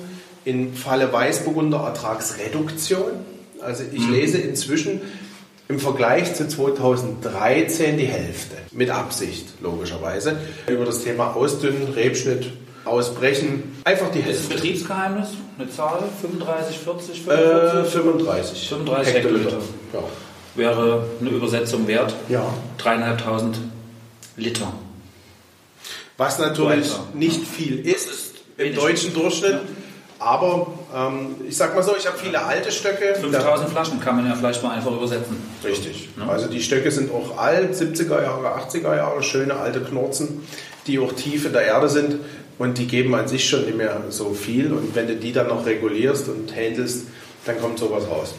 im 0.46 0.74
Falle 0.74 1.12
Weißburgunder 1.12 1.78
Ertragsreduktion. 1.80 3.12
Also 3.62 3.84
ich 3.92 4.08
lese 4.10 4.40
inzwischen 4.40 5.02
im 5.68 5.80
Vergleich 5.80 6.34
zu 6.34 6.48
2013 6.48 7.98
die 7.98 8.06
Hälfte, 8.06 8.56
mit 8.72 8.90
Absicht 8.90 9.46
logischerweise, 9.62 10.38
über 10.68 10.86
das 10.86 11.04
Thema 11.04 11.36
Ausdünnen, 11.36 11.94
Rebschnitt, 11.94 12.48
Ausbrechen, 12.84 13.64
einfach 13.84 14.10
die 14.12 14.20
Ist 14.20 14.28
das 14.28 14.36
Hälfte. 14.40 14.54
Betriebsgeheimnis? 14.56 15.28
Eine 15.60 15.70
Zahl? 15.70 16.04
35, 16.22 16.80
40, 16.80 17.28
Äh, 17.28 17.84
45? 17.86 17.90
35. 17.92 18.70
35 18.70 19.14
Hektoliter. 19.14 19.58
Ja. 19.94 20.00
Wäre 20.56 21.06
eine 21.22 21.30
Übersetzung 21.30 21.88
wert. 21.88 22.16
ja. 22.28 22.44
Dreieinhalbtausend 22.80 23.60
Liter. 24.38 24.74
Was 26.18 26.40
natürlich 26.40 26.92
Weiter. 26.92 27.08
nicht 27.14 27.46
viel 27.48 27.80
ist 27.86 28.36
im 28.58 28.66
Wenig. 28.66 28.78
deutschen 28.78 29.14
Durchschnitt. 29.14 29.60
Aber 30.20 30.72
ähm, 30.96 31.36
ich 31.48 31.58
sag 31.58 31.74
mal 31.74 31.82
so, 31.82 31.96
ich 31.98 32.06
habe 32.06 32.16
viele 32.16 32.44
alte 32.46 32.72
Stöcke. 32.72 33.16
5000 33.16 33.70
Flaschen 33.72 34.00
kann 34.00 34.18
man 34.18 34.28
ja 34.28 34.36
vielleicht 34.36 34.62
mal 34.62 34.76
einfach 34.76 34.92
übersetzen. 34.92 35.36
Richtig. 35.64 36.10
Also 36.28 36.48
die 36.48 36.62
Stöcke 36.62 36.92
sind 36.92 37.12
auch 37.12 37.40
alt, 37.40 37.74
70er 37.74 38.22
Jahre, 38.22 38.56
80er 38.56 38.96
Jahre, 38.96 39.24
schöne 39.24 39.56
alte 39.56 39.82
Knorzen, 39.82 40.48
die 40.86 41.00
auch 41.00 41.12
tief 41.14 41.46
in 41.46 41.54
der 41.54 41.64
Erde 41.64 41.90
sind. 41.90 42.18
Und 42.60 42.78
die 42.78 42.86
geben 42.86 43.16
an 43.16 43.28
sich 43.28 43.50
schon 43.50 43.66
nicht 43.66 43.76
mehr 43.76 44.00
so 44.10 44.36
viel. 44.36 44.72
Und 44.72 44.94
wenn 44.94 45.08
du 45.08 45.16
die 45.16 45.34
dann 45.34 45.48
noch 45.48 45.66
regulierst 45.66 46.28
und 46.30 46.56
handelst, 46.56 47.08
dann 47.46 47.60
kommt 47.60 47.80
sowas 47.80 48.04
raus. 48.08 48.36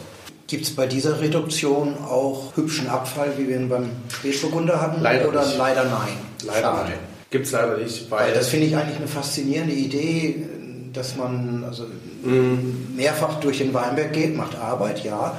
Gibt 0.47 0.65
es 0.65 0.75
bei 0.75 0.85
dieser 0.87 1.21
Reduktion 1.21 1.95
auch 1.97 2.55
hübschen 2.55 2.87
Abfall, 2.89 3.33
wie 3.37 3.47
wir 3.47 3.55
ihn 3.55 3.69
beim 3.69 3.89
Spätburgunder 4.09 4.81
hatten? 4.81 5.01
Leider 5.01 5.29
Oder 5.29 5.45
nicht. 5.45 5.57
leider 5.57 5.85
nein? 5.85 6.17
Leider 6.45 6.61
Schade. 6.61 6.89
nein. 6.89 6.99
Gibt 7.29 7.45
es 7.45 7.51
leider 7.53 7.77
nicht, 7.77 8.11
weil, 8.11 8.27
Weil 8.27 8.33
das 8.33 8.49
finde 8.49 8.67
ich 8.67 8.75
eigentlich 8.75 8.97
eine 8.97 9.07
faszinierende 9.07 9.73
Idee, 9.73 10.45
dass 10.91 11.15
man 11.15 11.63
also 11.67 11.85
Mhm. 12.23 12.93
mehrfach 12.95 13.39
durch 13.39 13.57
den 13.57 13.73
Weinberg 13.73 14.13
geht, 14.13 14.35
macht 14.35 14.55
Arbeit, 14.55 15.03
ja. 15.03 15.37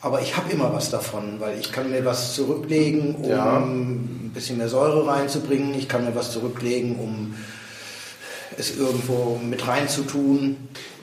Aber 0.00 0.20
ich 0.22 0.36
habe 0.36 0.50
immer 0.52 0.72
was 0.72 0.90
davon, 0.90 1.40
weil 1.40 1.58
ich 1.58 1.72
kann 1.72 1.90
mir 1.90 2.04
was 2.04 2.34
zurücklegen, 2.34 3.14
um 3.16 3.28
Ja. 3.30 3.56
ein 3.58 4.30
bisschen 4.34 4.58
mehr 4.58 4.68
Säure 4.68 5.06
reinzubringen. 5.06 5.74
Ich 5.74 5.88
kann 5.88 6.04
mir 6.04 6.14
was 6.14 6.30
zurücklegen, 6.32 6.96
um 6.96 7.34
es 8.56 8.76
irgendwo 8.76 9.38
mit 9.42 9.66
reinzutun. 9.66 10.56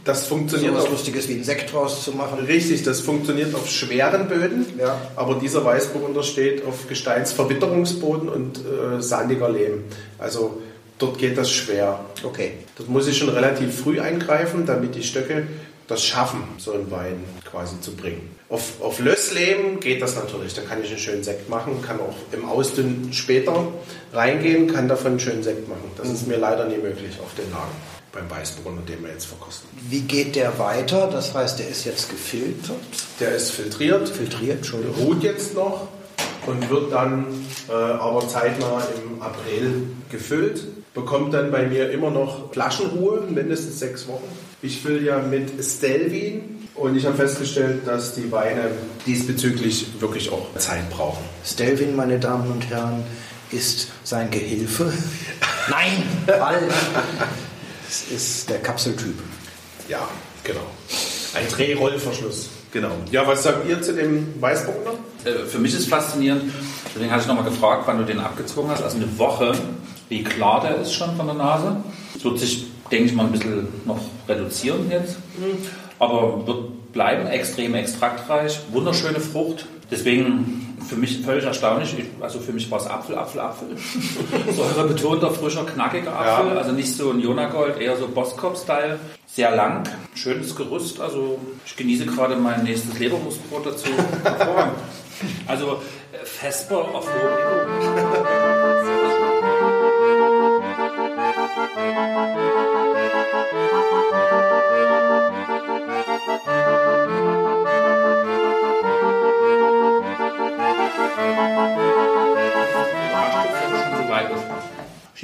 Das 0.05 0.23
So 0.23 0.35
funktioniert 0.35 0.73
was 0.75 0.85
auch 0.85 0.91
Lustiges 0.91 1.27
wie 1.27 1.33
ein 1.33 1.43
Sekt 1.43 1.73
draus 1.73 2.03
zu 2.03 2.11
machen. 2.11 2.39
Richtig, 2.39 2.83
das 2.83 3.01
funktioniert 3.01 3.53
auf 3.55 3.69
schweren 3.69 4.27
Böden, 4.27 4.65
Ja. 4.77 4.99
aber 5.15 5.35
dieser 5.35 5.63
Weißburgunder 5.63 6.23
steht 6.23 6.65
auf 6.65 6.87
Gesteinsverwitterungsboden 6.87 8.29
und 8.29 8.59
äh, 8.59 9.01
sandiger 9.01 9.49
Lehm. 9.49 9.83
Also 10.17 10.61
dort 10.97 11.17
geht 11.17 11.37
das 11.37 11.51
schwer. 11.51 11.99
Okay. 12.23 12.53
Das 12.77 12.87
muss 12.87 13.07
ich 13.07 13.17
schon 13.17 13.29
relativ 13.29 13.81
früh 13.81 13.99
eingreifen, 13.99 14.65
damit 14.65 14.95
die 14.95 15.03
Stöcke 15.03 15.47
das 15.87 16.03
schaffen, 16.03 16.43
so 16.57 16.71
einen 16.73 16.91
Wein 16.91 17.23
quasi 17.49 17.81
zu 17.81 17.95
bringen. 17.95 18.29
Auf, 18.47 18.81
auf 18.81 18.99
Lösslehm 18.99 19.79
geht 19.79 20.01
das 20.01 20.15
natürlich, 20.15 20.53
da 20.53 20.61
kann 20.61 20.83
ich 20.83 20.89
einen 20.89 20.99
schönen 20.99 21.23
Sekt 21.23 21.49
machen, 21.49 21.81
kann 21.81 21.99
auch 21.99 22.15
im 22.31 22.45
Ausdünnen 22.47 23.11
später 23.11 23.67
reingehen, 24.13 24.71
kann 24.71 24.87
davon 24.87 25.11
einen 25.11 25.19
schönen 25.19 25.43
Sekt 25.43 25.67
machen. 25.67 25.91
Das 25.97 26.09
ist 26.09 26.27
mir 26.27 26.37
leider 26.37 26.65
nie 26.65 26.77
möglich 26.77 27.17
auf 27.21 27.33
den 27.35 27.51
Lagen 27.51 27.98
beim 28.11 28.29
Weißburgunder, 28.29 28.81
den 28.83 29.03
wir 29.03 29.11
jetzt 29.11 29.25
verkosten. 29.25 29.69
Wie 29.89 30.01
geht 30.01 30.35
der 30.35 30.57
weiter? 30.59 31.09
Das 31.11 31.33
heißt, 31.33 31.59
der 31.59 31.67
ist 31.69 31.85
jetzt 31.85 32.09
gefiltert, 32.09 32.77
Der 33.19 33.35
ist 33.35 33.51
filtriert, 33.51 34.09
filtriert, 34.09 34.57
Entschuldigung. 34.57 34.95
ruht 34.95 35.23
jetzt 35.23 35.53
noch 35.53 35.87
und 36.47 36.69
wird 36.69 36.91
dann 36.91 37.25
äh, 37.69 37.71
aber 37.73 38.27
zeitnah 38.27 38.81
im 38.95 39.21
April 39.21 39.87
gefüllt. 40.09 40.63
Bekommt 40.93 41.33
dann 41.33 41.51
bei 41.51 41.67
mir 41.67 41.91
immer 41.91 42.09
noch 42.09 42.51
Flaschenruhe, 42.51 43.21
mindestens 43.29 43.79
sechs 43.79 44.07
Wochen. 44.07 44.27
Ich 44.61 44.81
fülle 44.81 45.01
ja 45.01 45.19
mit 45.19 45.63
Stelvin 45.63 46.67
und 46.75 46.95
ich 46.97 47.05
habe 47.05 47.15
festgestellt, 47.15 47.85
dass 47.85 48.15
die 48.15 48.31
Weine 48.31 48.71
diesbezüglich 49.05 50.01
wirklich 50.01 50.31
auch 50.31 50.47
Zeit 50.57 50.89
brauchen. 50.89 51.23
Stelvin, 51.45 51.95
meine 51.95 52.19
Damen 52.19 52.51
und 52.51 52.67
Herren, 52.69 53.03
ist 53.51 53.89
sein 54.03 54.31
Gehilfe. 54.31 54.91
Nein, 55.69 56.03
falsch. 56.25 56.73
Es 57.89 58.11
ist 58.11 58.49
der 58.51 58.59
Kapseltyp. 58.59 59.15
Ja, 59.87 60.07
genau. 60.43 60.59
Ein 61.33 61.47
Drehrollverschluss. 61.49 62.49
Genau. 62.71 62.91
Ja, 63.11 63.25
was 63.25 63.41
sagt 63.41 63.67
ihr 63.67 63.81
zu 63.81 63.93
dem 63.95 64.39
Weißburgunder? 64.39 64.91
Äh, 65.25 65.45
Für 65.47 65.57
mich 65.57 65.73
ist 65.73 65.89
faszinierend, 65.89 66.53
deswegen 66.93 67.09
hatte 67.09 67.21
ich 67.23 67.27
nochmal 67.27 67.45
gefragt, 67.45 67.83
wann 67.87 67.97
du 67.97 68.03
den 68.05 68.19
abgezogen 68.19 68.69
hast. 68.69 68.83
Also 68.83 68.97
eine 68.97 69.17
Woche, 69.17 69.53
wie 70.07 70.23
klar 70.23 70.61
der 70.61 70.75
ist 70.77 70.93
schon 70.93 71.15
von 71.17 71.25
der 71.25 71.35
Nase. 71.35 71.77
Es 72.15 72.23
wird 72.23 72.37
sich, 72.37 72.67
denke 72.91 73.05
ich 73.05 73.13
mal, 73.15 73.25
ein 73.25 73.31
bisschen 73.31 73.67
noch 73.85 73.99
reduzieren 74.27 74.91
jetzt. 74.91 75.15
Aber 75.97 76.45
wird 76.45 76.93
bleiben 76.93 77.25
extrem 77.27 77.73
extraktreich, 77.73 78.59
wunderschöne 78.71 79.19
Frucht. 79.19 79.65
Deswegen 79.89 80.68
Für 80.87 80.95
mich 80.95 81.21
völlig 81.21 81.45
erstaunlich. 81.45 81.95
Ich, 81.97 82.05
also 82.21 82.39
für 82.39 82.51
mich 82.51 82.69
war 82.71 82.79
es 82.79 82.87
Apfel, 82.87 83.17
Apfel, 83.17 83.41
Apfel. 83.41 83.67
Säurebetonter, 84.55 85.31
frischer, 85.31 85.65
knackiger 85.65 86.13
Apfel. 86.13 86.51
Ja. 86.51 86.57
Also 86.57 86.71
nicht 86.71 86.95
so 86.95 87.11
ein 87.11 87.19
Jonagold, 87.19 87.79
eher 87.79 87.97
so 87.97 88.07
Boskop-Style. 88.07 88.99
Sehr 89.27 89.55
lang, 89.55 89.83
schönes 90.15 90.55
Gerüst. 90.55 90.99
Also 90.99 91.39
ich 91.65 91.75
genieße 91.75 92.05
gerade 92.05 92.35
mein 92.35 92.63
nächstes 92.63 92.97
Leberwurstbrot 92.97 93.65
dazu. 93.65 93.89
Also 95.47 95.81
äh, 96.13 96.25
Vesper 96.25 96.77
auf 96.77 97.05
hohem 97.05 97.79
Niveau. 97.79 98.08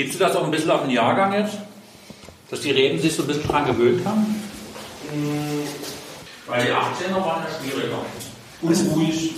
Schiebst 0.05 0.19
du 0.19 0.23
das 0.23 0.35
auch 0.35 0.43
ein 0.43 0.51
bisschen 0.51 0.69
auf 0.69 0.81
den 0.83 0.91
Jahrgang 0.91 1.33
jetzt? 1.33 1.57
Dass 2.51 2.61
die 2.61 2.69
Reben 2.69 2.99
sich 2.99 3.15
so 3.15 3.23
ein 3.23 3.27
bisschen 3.27 3.47
dran 3.47 3.65
gewöhnt 3.65 4.05
haben? 4.05 4.39
Weil 6.45 6.63
die 6.63 6.71
18er 6.71 7.25
waren 7.25 7.43
ja 7.43 7.49
schwieriger. 7.59 8.05
Unruhig. 8.61 9.31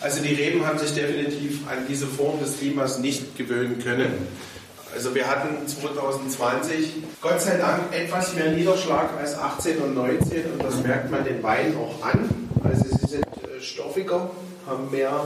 Also 0.00 0.22
die 0.22 0.32
Reben 0.32 0.64
haben 0.64 0.78
sich 0.78 0.94
definitiv 0.94 1.68
an 1.68 1.84
diese 1.86 2.06
Form 2.06 2.40
des 2.40 2.58
Klimas 2.58 3.00
nicht 3.00 3.36
gewöhnen 3.36 3.78
können. 3.84 4.28
Also 4.94 5.14
wir 5.14 5.26
hatten 5.26 5.68
2020 5.68 6.94
Gott 7.20 7.42
sei 7.42 7.58
Dank 7.58 7.92
etwas 7.92 8.34
mehr 8.34 8.52
Niederschlag 8.52 9.10
als 9.20 9.36
18 9.36 9.76
und 9.76 9.94
19 9.94 10.52
und 10.52 10.64
das 10.64 10.82
merkt 10.82 11.10
man 11.10 11.22
den 11.22 11.42
Weinen 11.42 11.76
auch 11.76 12.02
an. 12.02 12.30
Also 12.64 12.84
sie 12.84 13.06
sind 13.06 13.26
äh, 13.26 13.60
stoffiger, 13.60 14.30
haben 14.66 14.90
mehr 14.90 15.22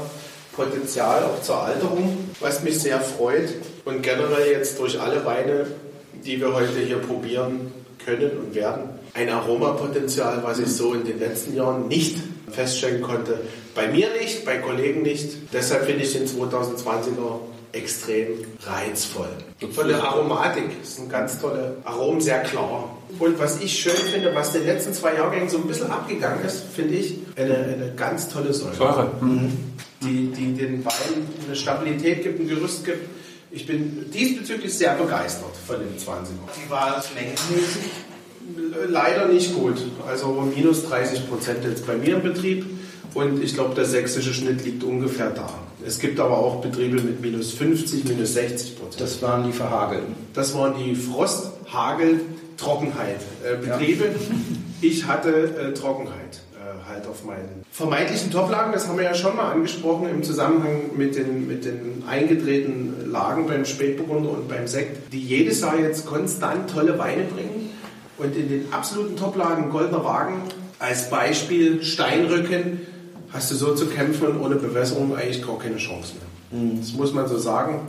Potenzial 0.57 1.23
auch 1.23 1.41
zur 1.41 1.63
Alterung, 1.63 2.19
was 2.41 2.65
mich 2.65 2.81
sehr 2.81 3.01
freut. 3.01 3.55
Und 3.85 4.03
generell 4.03 4.51
jetzt 4.53 4.79
durch 4.79 5.01
alle 5.01 5.25
Weine, 5.25 5.67
die 6.25 6.41
wir 6.41 6.53
heute 6.53 6.79
hier 6.81 6.99
probieren 6.99 7.73
können 8.05 8.31
und 8.39 8.55
werden, 8.55 8.91
ein 9.15 9.29
Aromapotenzial, 9.29 10.43
was 10.43 10.59
ich 10.59 10.69
so 10.69 10.95
in 10.95 11.05
den 11.05 11.19
letzten 11.19 11.55
Jahren 11.55 11.89
nicht 11.89 12.17
feststellen 12.51 13.03
konnte. 13.03 13.41
Bei 13.75 13.89
mir 13.89 14.09
nicht, 14.21 14.45
bei 14.45 14.59
Kollegen 14.59 15.03
nicht. 15.03 15.53
Deshalb 15.53 15.85
finde 15.85 16.05
ich 16.05 16.13
den 16.13 16.27
2020er 16.27 17.41
extrem 17.73 18.29
reizvoll. 18.65 19.29
Von 19.73 19.89
der 19.89 20.03
Aromatik 20.05 20.65
ist 20.83 21.01
ein 21.01 21.09
ganz 21.09 21.41
tolle 21.41 21.77
Aromen, 21.85 22.21
sehr 22.21 22.43
klar. 22.43 22.97
Und 23.19 23.39
was 23.39 23.61
ich 23.61 23.79
schön 23.79 23.93
finde, 23.93 24.35
was 24.35 24.53
den 24.53 24.67
letzten 24.67 24.93
zwei 24.93 25.15
Jahrgängen 25.15 25.49
so 25.49 25.59
ein 25.59 25.67
bisschen 25.67 25.91
abgegangen 25.91 26.45
ist, 26.45 26.65
finde 26.75 26.95
ich, 26.95 27.19
eine, 27.37 27.55
eine 27.55 27.93
ganz 27.97 28.29
tolle 28.29 28.53
Säure. 28.53 28.75
Säure. 28.75 29.11
Die, 30.03 30.27
die 30.29 30.53
den 30.53 30.85
Wein 30.85 31.29
eine 31.47 31.57
Stabilität 31.57 32.23
gibt, 32.23 32.41
ein 32.41 32.49
Gerüst 32.49 32.85
gibt. 32.85 33.09
Ich 33.55 33.67
bin 33.67 34.11
diesbezüglich 34.11 34.73
sehr 34.73 34.95
begeistert 34.95 35.55
von 35.67 35.77
dem 35.79 35.97
20er. 35.99 36.31
Die 36.57 36.71
war 36.71 37.05
mengenmäßig 37.15 37.91
leider 38.89 39.29
nicht 39.29 39.55
gut. 39.55 39.77
Also 40.09 40.51
minus 40.57 40.89
30 40.89 41.29
Prozent 41.29 41.65
jetzt 41.65 41.87
bei 41.87 41.97
mir 41.97 42.17
im 42.17 42.23
Betrieb. 42.23 42.65
Und 43.13 43.43
ich 43.43 43.53
glaube, 43.53 43.75
der 43.75 43.85
sächsische 43.85 44.33
Schnitt 44.33 44.65
liegt 44.65 44.83
ungefähr 44.83 45.31
da. 45.31 45.51
Es 45.85 45.99
gibt 45.99 46.19
aber 46.19 46.39
auch 46.39 46.63
Betriebe 46.63 47.03
mit 47.03 47.21
minus 47.21 47.53
50, 47.53 48.05
minus 48.05 48.33
60 48.33 48.79
Prozent. 48.79 49.01
Das 49.03 49.21
waren 49.21 49.45
die 49.45 49.53
Verhagelten. 49.53 50.15
Das 50.33 50.55
waren 50.55 50.75
die 50.83 50.95
Frost, 50.95 51.51
Hagel, 51.71 52.21
Trockenheit 52.57 53.21
äh, 53.45 53.57
Betriebe. 53.57 54.15
Ich 54.81 55.07
hatte 55.07 55.31
äh, 55.31 55.75
Trockenheit 55.75 56.41
halt 56.93 57.07
auf 57.07 57.25
meinen 57.25 57.65
vermeintlichen 57.71 58.31
Toplagen. 58.31 58.73
Das 58.73 58.87
haben 58.87 58.99
wir 58.99 59.05
ja 59.05 59.15
schon 59.15 59.37
mal 59.37 59.53
angesprochen 59.53 60.09
im 60.09 60.23
Zusammenhang 60.23 60.97
mit 60.97 61.17
den, 61.17 61.47
mit 61.47 61.65
den 61.65 62.05
eingetretenen 62.09 63.11
Lagen 63.11 63.47
beim 63.47 63.65
Spätburgunder 63.65 64.31
und 64.31 64.49
beim 64.49 64.67
Sekt, 64.67 65.13
die 65.13 65.21
jedes 65.21 65.61
Jahr 65.61 65.79
jetzt 65.79 66.07
konstant 66.07 66.71
tolle 66.71 66.99
Weine 66.99 67.25
bringen. 67.25 67.71
Und 68.19 68.37
in 68.37 68.49
den 68.49 68.73
absoluten 68.73 69.17
Toplagen 69.17 69.71
Goldener 69.71 70.05
Wagen 70.05 70.43
als 70.79 71.11
Beispiel 71.11 71.83
Steinrücken 71.83 72.81
hast 73.33 73.51
du 73.51 73.55
so 73.55 73.75
zu 73.75 73.87
kämpfen 73.87 74.29
und 74.29 74.41
ohne 74.41 74.57
Bewässerung 74.57 75.17
eigentlich 75.17 75.45
gar 75.45 75.59
keine 75.59 75.77
Chance 75.77 76.15
mehr. 76.15 76.79
Das 76.79 76.93
muss 76.93 77.13
man 77.15 77.27
so 77.29 77.39
sagen. 77.39 77.89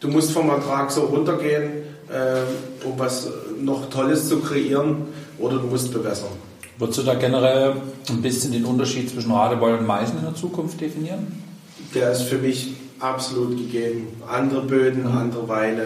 Du 0.00 0.08
musst 0.08 0.32
vom 0.32 0.48
Ertrag 0.48 0.90
so 0.90 1.02
runtergehen, 1.02 1.70
äh, 2.08 2.84
um 2.84 2.98
was 2.98 3.28
noch 3.60 3.90
Tolles 3.90 4.28
zu 4.28 4.40
kreieren, 4.40 5.06
oder 5.38 5.58
du 5.58 5.66
musst 5.66 5.92
bewässern. 5.92 6.49
Würdest 6.80 6.98
du 6.98 7.02
da 7.02 7.12
generell 7.12 7.74
ein 8.08 8.22
bisschen 8.22 8.52
den 8.52 8.64
Unterschied 8.64 9.10
zwischen 9.10 9.30
Radebeul 9.30 9.74
und 9.74 9.86
Meißen 9.86 10.16
in 10.16 10.24
der 10.24 10.34
Zukunft 10.34 10.80
definieren? 10.80 11.26
Der 11.94 12.10
ist 12.12 12.22
für 12.22 12.38
mich 12.38 12.68
absolut 12.98 13.54
gegeben. 13.54 14.08
Andere 14.26 14.62
Böden, 14.62 15.06
andere 15.06 15.46
Weine. 15.46 15.82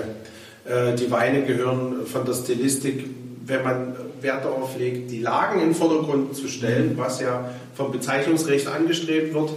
Äh, 0.64 0.94
die 0.94 1.10
Weine 1.10 1.42
gehören 1.42 2.06
von 2.06 2.24
der 2.24 2.34
Stilistik, 2.34 3.06
wenn 3.44 3.64
man 3.64 3.96
Wert 4.20 4.44
darauf 4.44 4.78
legt, 4.78 5.10
die 5.10 5.18
Lagen 5.18 5.58
in 5.58 5.70
den 5.70 5.74
Vordergrund 5.74 6.36
zu 6.36 6.46
stellen, 6.46 6.92
was 6.96 7.20
ja 7.20 7.50
vom 7.74 7.90
Bezeichnungsrecht 7.90 8.68
angestrebt 8.68 9.34
wird, 9.34 9.50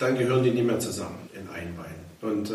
dann 0.00 0.18
gehören 0.18 0.42
die 0.42 0.50
nicht 0.50 0.66
mehr 0.66 0.80
zusammen 0.80 1.28
in 1.32 1.48
einen 1.48 1.78
Wein. 1.78 1.94
Und 2.28 2.50
äh, 2.50 2.54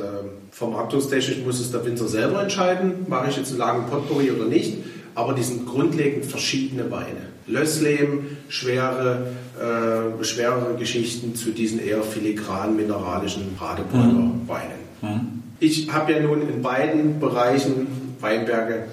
vermarktungstechnisch 0.51 1.45
muss 1.45 1.61
es 1.61 1.71
der 1.71 1.85
Winzer 1.85 2.09
selber 2.09 2.41
entscheiden, 2.41 3.05
mache 3.07 3.29
ich 3.29 3.37
jetzt 3.37 3.51
einen 3.51 3.59
Lagen 3.59 3.85
Potpourri 3.89 4.31
oder 4.31 4.45
nicht. 4.45 4.79
Aber 5.15 5.31
die 5.31 5.43
sind 5.43 5.65
grundlegend 5.65 6.25
verschiedene 6.25 6.91
Weine. 6.91 7.36
Lössleben, 7.47 8.37
schwere, 8.49 9.27
äh, 9.59 10.23
schwerere 10.23 10.75
Geschichten 10.75 11.35
zu 11.35 11.51
diesen 11.51 11.79
eher 11.79 12.03
filigran 12.03 12.75
mineralischen 12.75 13.57
Radebeuler 13.59 14.31
Weinen. 14.47 15.43
Ich 15.59 15.91
habe 15.91 16.11
ja 16.11 16.19
nun 16.19 16.41
in 16.41 16.61
beiden 16.61 17.19
Bereichen 17.19 18.15
Weinberge 18.19 18.87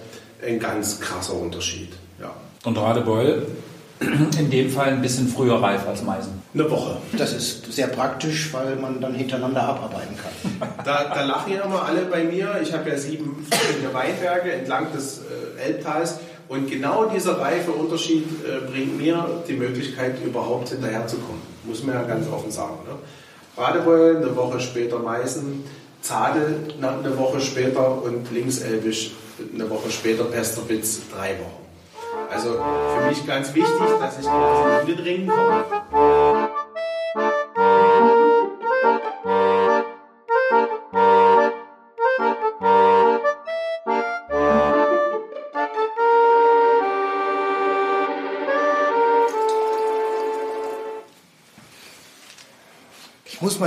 ein 0.47 0.59
ganz 0.59 1.01
krasser 1.01 1.35
Unterschied. 1.35 1.90
Ja. 2.21 2.33
Und 2.64 2.79
Radebeul 2.79 3.47
in 4.38 4.51
dem 4.51 4.71
Fall 4.71 4.88
ein 4.88 5.03
bisschen 5.03 5.29
früher 5.29 5.61
reif 5.61 5.87
als 5.87 6.03
Meißen. 6.03 6.33
Eine 6.53 6.71
Woche. 6.71 6.97
Das 7.17 7.33
ist 7.33 7.73
sehr 7.73 7.88
praktisch, 7.88 8.53
weil 8.53 8.77
man 8.77 9.01
dann 9.01 9.14
hintereinander 9.14 9.62
abarbeiten 9.62 10.17
kann. 10.17 10.33
Da, 10.85 11.05
da 11.14 11.25
lachen 11.25 11.53
ja 11.53 11.62
immer 11.62 11.83
alle 11.83 12.03
bei 12.03 12.25
mir. 12.25 12.61
Ich 12.62 12.73
habe 12.75 12.90
ja 12.90 12.99
sieben 12.99 13.47
verschiedene 13.49 13.95
Weinberge 13.95 14.53
entlang 14.53 14.93
des 14.93 15.21
äh, 15.59 15.62
Elbtals. 15.62 16.19
Und 16.48 16.70
genau 16.70 17.07
dieser 17.07 17.40
reife 17.40 17.70
Unterschied 17.72 18.26
äh, 18.44 18.70
bringt 18.70 18.98
mir 18.98 19.42
die 19.48 19.54
Möglichkeit, 19.54 20.22
überhaupt 20.24 20.68
hinterherzukommen. 20.68 21.40
Muss 21.64 21.83
man 21.83 21.94
ja 21.94 22.02
ganz 22.02 22.28
offen 22.28 22.50
sagen. 22.50 22.78
Ne? 22.87 22.96
Radebeul, 23.57 24.16
eine 24.16 24.37
Woche 24.37 24.61
später 24.61 24.98
Meißen, 24.98 25.64
Zadel 26.02 26.74
eine 26.80 27.18
Woche 27.18 27.40
später 27.40 28.02
und 28.02 28.30
Linkselbisch 28.30 29.12
eine 29.54 29.68
Woche 29.70 29.90
später 29.90 30.24
Pesterwitz 30.24 31.00
drei 31.11 31.30
Wochen. 31.38 31.64
Also 32.30 32.50
für 32.52 33.09
mich 33.09 33.26
ganz 33.26 33.54
wichtig, 33.54 33.72
dass 34.00 34.18
ich 34.18 34.24
quasi 34.24 34.90
in 34.90 34.96
den 34.96 35.04
Ring 35.04 35.26
komme. 35.28 36.23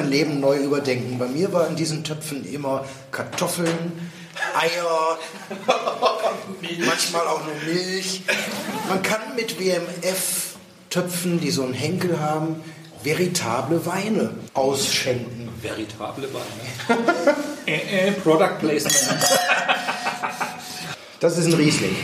Mein 0.08 0.12
Leben 0.12 0.40
neu 0.40 0.58
überdenken. 0.58 1.20
Bei 1.20 1.28
mir 1.28 1.52
war 1.52 1.68
in 1.68 1.76
diesen 1.76 2.04
Töpfen 2.04 2.46
immer 2.52 2.86
Kartoffeln, 3.12 4.10
Eier, 4.56 5.18
manchmal 6.86 7.28
auch 7.28 7.42
nur 7.44 7.56
Milch. 7.66 8.24
Man 8.88 9.02
kann 9.02 9.36
mit 9.36 9.60
WMF-Töpfen, 9.60 11.42
die 11.42 11.52
so 11.52 11.64
einen 11.64 11.74
Henkel 11.74 12.20
haben, 12.20 12.64
veritable 13.04 13.86
Weine 13.86 14.32
ausschenken. 14.54 15.50
Veritable 15.62 16.30
Weine. 16.34 17.02
äh, 17.66 18.08
äh, 18.08 18.12
Product 18.12 18.60
Placement. 18.60 19.28
Das 21.20 21.38
ist 21.38 21.48
ein 21.48 21.54
Riesling. 21.54 21.96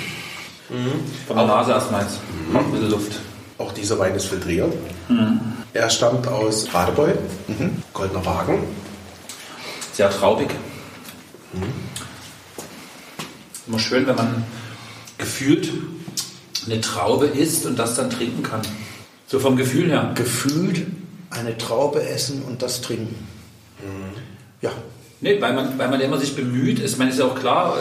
Von 1.28 1.38
der 1.38 1.46
Nase 1.46 1.72
erstmal 1.72 2.02
jetzt. 2.02 2.20
Kommt 2.52 2.68
ein 2.68 2.72
bisschen 2.72 2.90
Luft. 2.90 3.20
Auch 3.58 3.72
dieser 3.72 4.00
Wein 4.00 4.16
ist 4.16 4.26
filtriert. 4.26 4.74
Er 5.74 5.90
stammt 5.90 6.28
aus 6.28 6.74
Radebeul, 6.74 7.18
Goldener 7.94 8.26
Wagen. 8.26 8.64
Sehr 9.94 10.10
traubig. 10.10 10.50
Immer 13.68 13.80
schön, 13.80 14.08
wenn 14.08 14.16
man 14.16 14.44
gefühlt 15.18 15.72
eine 16.66 16.82
Traube 16.82 17.28
isst 17.28 17.66
und 17.66 17.78
das 17.78 17.96
dann 17.96 18.10
trinken 18.10 18.44
kann. 18.44 18.62
So 19.28 19.40
vom 19.40 19.56
Gefühl 19.56 19.90
her. 19.90 20.12
Gefühlt 20.16 20.86
eine 21.30 21.58
Traube 21.58 22.08
essen 22.08 22.42
und 22.44 22.62
das 22.62 22.82
trinken. 22.82 23.28
Ja, 24.62 24.72
Nee, 25.24 25.40
weil 25.40 25.54
man, 25.54 25.80
weil 25.80 25.88
man 25.88 26.02
immer 26.02 26.18
sich 26.18 26.36
bemüht, 26.36 26.80
ist, 26.80 27.00
man 27.00 27.08
ist 27.08 27.18
ja 27.18 27.24
auch 27.24 27.40
klar, 27.40 27.78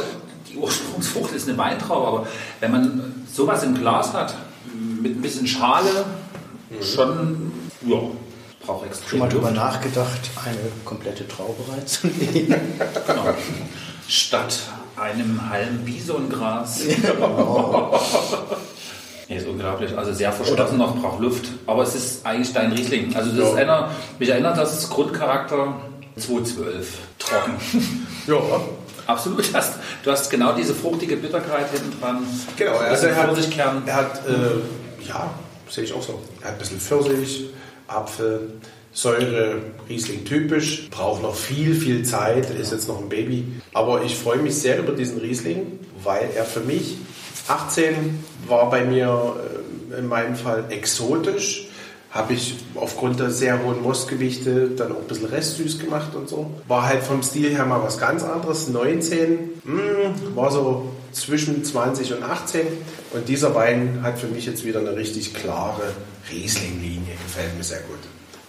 die 0.48 0.56
Ursprungsfrucht 0.56 1.32
ist 1.32 1.48
eine 1.48 1.58
Weintraube, 1.58 2.06
aber 2.06 2.26
wenn 2.60 2.70
man 2.70 3.24
sowas 3.32 3.64
im 3.64 3.74
Glas 3.74 4.12
hat, 4.12 4.32
mit 5.02 5.16
ein 5.16 5.22
bisschen 5.22 5.46
Schale, 5.46 6.04
schon, 6.80 7.52
ja, 7.86 7.98
Braucht 8.64 8.86
extrem 8.86 9.08
Schon 9.10 9.18
mal 9.18 9.28
drüber 9.28 9.48
Luft. 9.50 9.56
nachgedacht, 9.56 10.20
eine 10.44 10.56
komplette 10.84 11.26
Traube 11.26 11.62
reinzulegen? 11.72 12.54
Genau. 13.06 13.34
Statt 14.08 14.56
einem 14.96 15.50
Halm 15.50 15.78
Bisongras. 15.84 16.80
Nee, 19.28 19.36
ist 19.38 19.46
unglaublich. 19.46 19.96
Also 19.96 20.12
sehr 20.12 20.30
verschlossen 20.32 20.76
noch, 20.78 20.94
braucht 21.00 21.20
Luft. 21.20 21.46
Aber 21.66 21.84
es 21.84 21.94
ist 21.94 22.26
eigentlich 22.26 22.52
dein 22.52 22.72
Riesling. 22.72 23.14
Also 23.16 23.30
das 23.30 23.48
ist 23.48 23.54
Ja. 23.54 23.60
einer, 23.60 23.90
mich 24.18 24.28
erinnert 24.28 24.58
das 24.58 24.76
ist 24.76 24.90
Grundcharakter 24.90 25.76
212. 26.18 26.98
Trocken. 27.18 27.54
Ja. 28.26 28.34
Absolut. 29.12 29.48
Du 29.52 29.54
hast, 29.54 29.74
du 30.02 30.10
hast 30.10 30.30
genau 30.30 30.52
diese 30.54 30.74
fruchtige 30.74 31.16
Bitterkeit 31.16 31.70
hinten 31.70 32.00
dran. 32.00 32.26
Genau, 32.56 32.76
also 32.76 33.06
er 33.06 33.16
hat, 33.16 33.32
Pfirsichkern. 33.32 33.82
er 33.86 33.94
hat 33.94 34.26
äh, 34.26 35.06
ja, 35.08 35.34
sehe 35.68 35.84
ich 35.84 35.92
auch 35.92 36.02
so. 36.02 36.20
Er 36.40 36.48
hat 36.48 36.54
ein 36.54 36.58
bisschen 36.58 36.80
Pfirsich, 36.80 37.50
Apfel, 37.88 38.52
Säure, 38.92 39.56
Riesling 39.88 40.24
typisch, 40.24 40.90
braucht 40.90 41.22
noch 41.22 41.34
viel, 41.34 41.74
viel 41.74 42.04
Zeit, 42.04 42.50
ist 42.50 42.72
jetzt 42.72 42.88
noch 42.88 43.00
ein 43.00 43.08
Baby. 43.08 43.46
Aber 43.72 44.02
ich 44.02 44.16
freue 44.16 44.38
mich 44.38 44.56
sehr 44.56 44.78
über 44.78 44.92
diesen 44.92 45.18
Riesling, 45.20 45.78
weil 46.02 46.30
er 46.36 46.44
für 46.44 46.60
mich 46.60 46.98
18 47.48 48.22
war 48.46 48.70
bei 48.70 48.84
mir 48.84 49.36
äh, 49.92 49.98
in 49.98 50.08
meinem 50.08 50.36
Fall 50.36 50.64
exotisch. 50.68 51.68
Habe 52.12 52.34
ich 52.34 52.56
aufgrund 52.74 53.20
der 53.20 53.30
sehr 53.30 53.64
hohen 53.64 53.82
Mostgewichte 53.82 54.68
dann 54.76 54.92
auch 54.92 54.98
ein 54.98 55.06
bisschen 55.06 55.26
restsüß 55.26 55.78
gemacht 55.78 56.14
und 56.14 56.28
so. 56.28 56.50
War 56.68 56.84
halt 56.84 57.02
vom 57.02 57.22
Stil 57.22 57.50
her 57.50 57.64
mal 57.64 57.82
was 57.82 57.98
ganz 57.98 58.22
anderes. 58.22 58.68
19 58.68 59.62
mm, 59.64 60.36
war 60.36 60.50
so 60.50 60.92
zwischen 61.12 61.64
20 61.64 62.12
und 62.14 62.22
18. 62.22 62.66
Und 63.14 63.28
dieser 63.28 63.54
Wein 63.54 64.00
hat 64.02 64.18
für 64.18 64.26
mich 64.26 64.44
jetzt 64.44 64.62
wieder 64.64 64.80
eine 64.80 64.94
richtig 64.94 65.32
klare 65.32 65.92
Riesling-Linie. 66.30 67.14
Gefällt 67.26 67.56
mir 67.56 67.64
sehr 67.64 67.80
gut. 67.80 67.98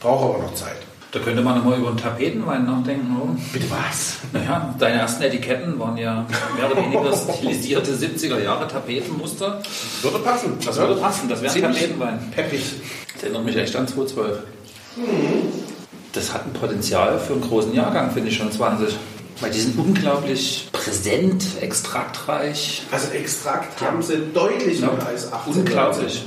Brauche 0.02 0.34
aber 0.34 0.43
noch 0.43 0.56
Zeit. 0.56 0.78
Da 1.13 1.19
könnte 1.19 1.43
man 1.43 1.60
nochmal 1.60 1.78
über 1.78 1.89
einen 1.89 1.97
Tapetenwein 1.97 2.65
nachdenken. 2.65 3.15
Oder? 3.15 3.38
Bitte 3.54 3.67
was? 3.69 4.17
Naja, 4.34 4.73
deine 4.80 4.99
ersten 5.02 5.21
Etiketten 5.21 5.80
waren 5.80 5.95
ja 5.95 6.26
mehr 6.58 6.71
oder 6.71 6.84
weniger 6.84 7.15
stilisierte 7.36 7.93
70er 7.93 8.39
Jahre 8.39 8.67
Tapetenmuster. 8.67 9.62
Würde 10.02 10.19
passen. 10.19 10.58
Das 10.65 10.76
würde 10.76 10.95
passen, 10.95 11.30
das 11.30 11.41
wäre 11.41 11.54
ein 11.54 11.62
Tapetenwein. 11.62 12.32
Peppig. 12.32 12.63
Das 13.23 13.31
erinnert 13.31 13.45
mich 13.45 13.55
echt 13.55 13.75
an 13.77 13.88
212. 13.88 14.39
Das 16.12 16.33
hat 16.33 16.45
ein 16.45 16.51
Potenzial 16.51 17.17
für 17.17 17.31
einen 17.31 17.41
großen 17.41 17.73
Jahrgang, 17.73 18.12
finde 18.12 18.27
ich 18.27 18.36
schon 18.36 18.51
20. 18.51 18.93
Weil 19.39 19.49
die 19.49 19.62
sind 19.62 19.79
unglaublich 19.79 20.67
präsent, 20.73 21.45
extraktreich. 21.62 22.83
Also 22.91 23.13
Extrakt 23.13 23.81
haben 23.81 24.01
sie 24.01 24.17
deutlich 24.33 24.81
Ja, 24.81 24.91
mehr 24.91 25.07
als 25.07 25.31
18. 25.31 25.53
Unglaublich. 25.53 26.25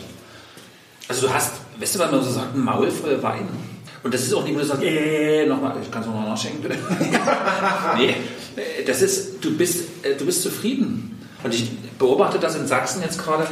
Also 1.07 1.27
du 1.27 1.35
hast, 1.35 1.53
weißt 1.79 1.97
du, 1.97 1.99
wenn 1.99 2.11
man 2.11 2.25
so 2.25 2.31
sagt, 2.31 2.55
ein 2.55 2.65
Maul 2.65 2.91
voll 2.91 3.23
Wein. 3.23 3.47
Und 4.03 4.15
das 4.15 4.23
ist 4.23 4.33
auch 4.33 4.45
nicht 4.45 4.55
nur 4.57 4.65
so, 4.65 4.75
äh, 4.83 5.45
nochmal, 5.45 5.77
ich 5.83 5.91
kann 5.91 6.01
es 6.01 6.07
nochmal 6.07 6.31
nachschenken, 6.31 6.63
bitte. 6.63 6.79
nee, 7.99 8.15
äh, 8.57 8.85
das 8.87 9.03
ist, 9.03 9.45
du 9.45 9.55
bist, 9.55 9.85
äh, 10.03 10.15
du 10.15 10.25
bist 10.25 10.43
zufrieden. 10.43 11.19
Und 11.45 11.53
ich 11.53 11.71
beobachte 11.99 12.39
das 12.39 12.57
in 12.57 12.67
Sachsen 12.67 13.03
jetzt 13.03 13.23
gerade. 13.23 13.47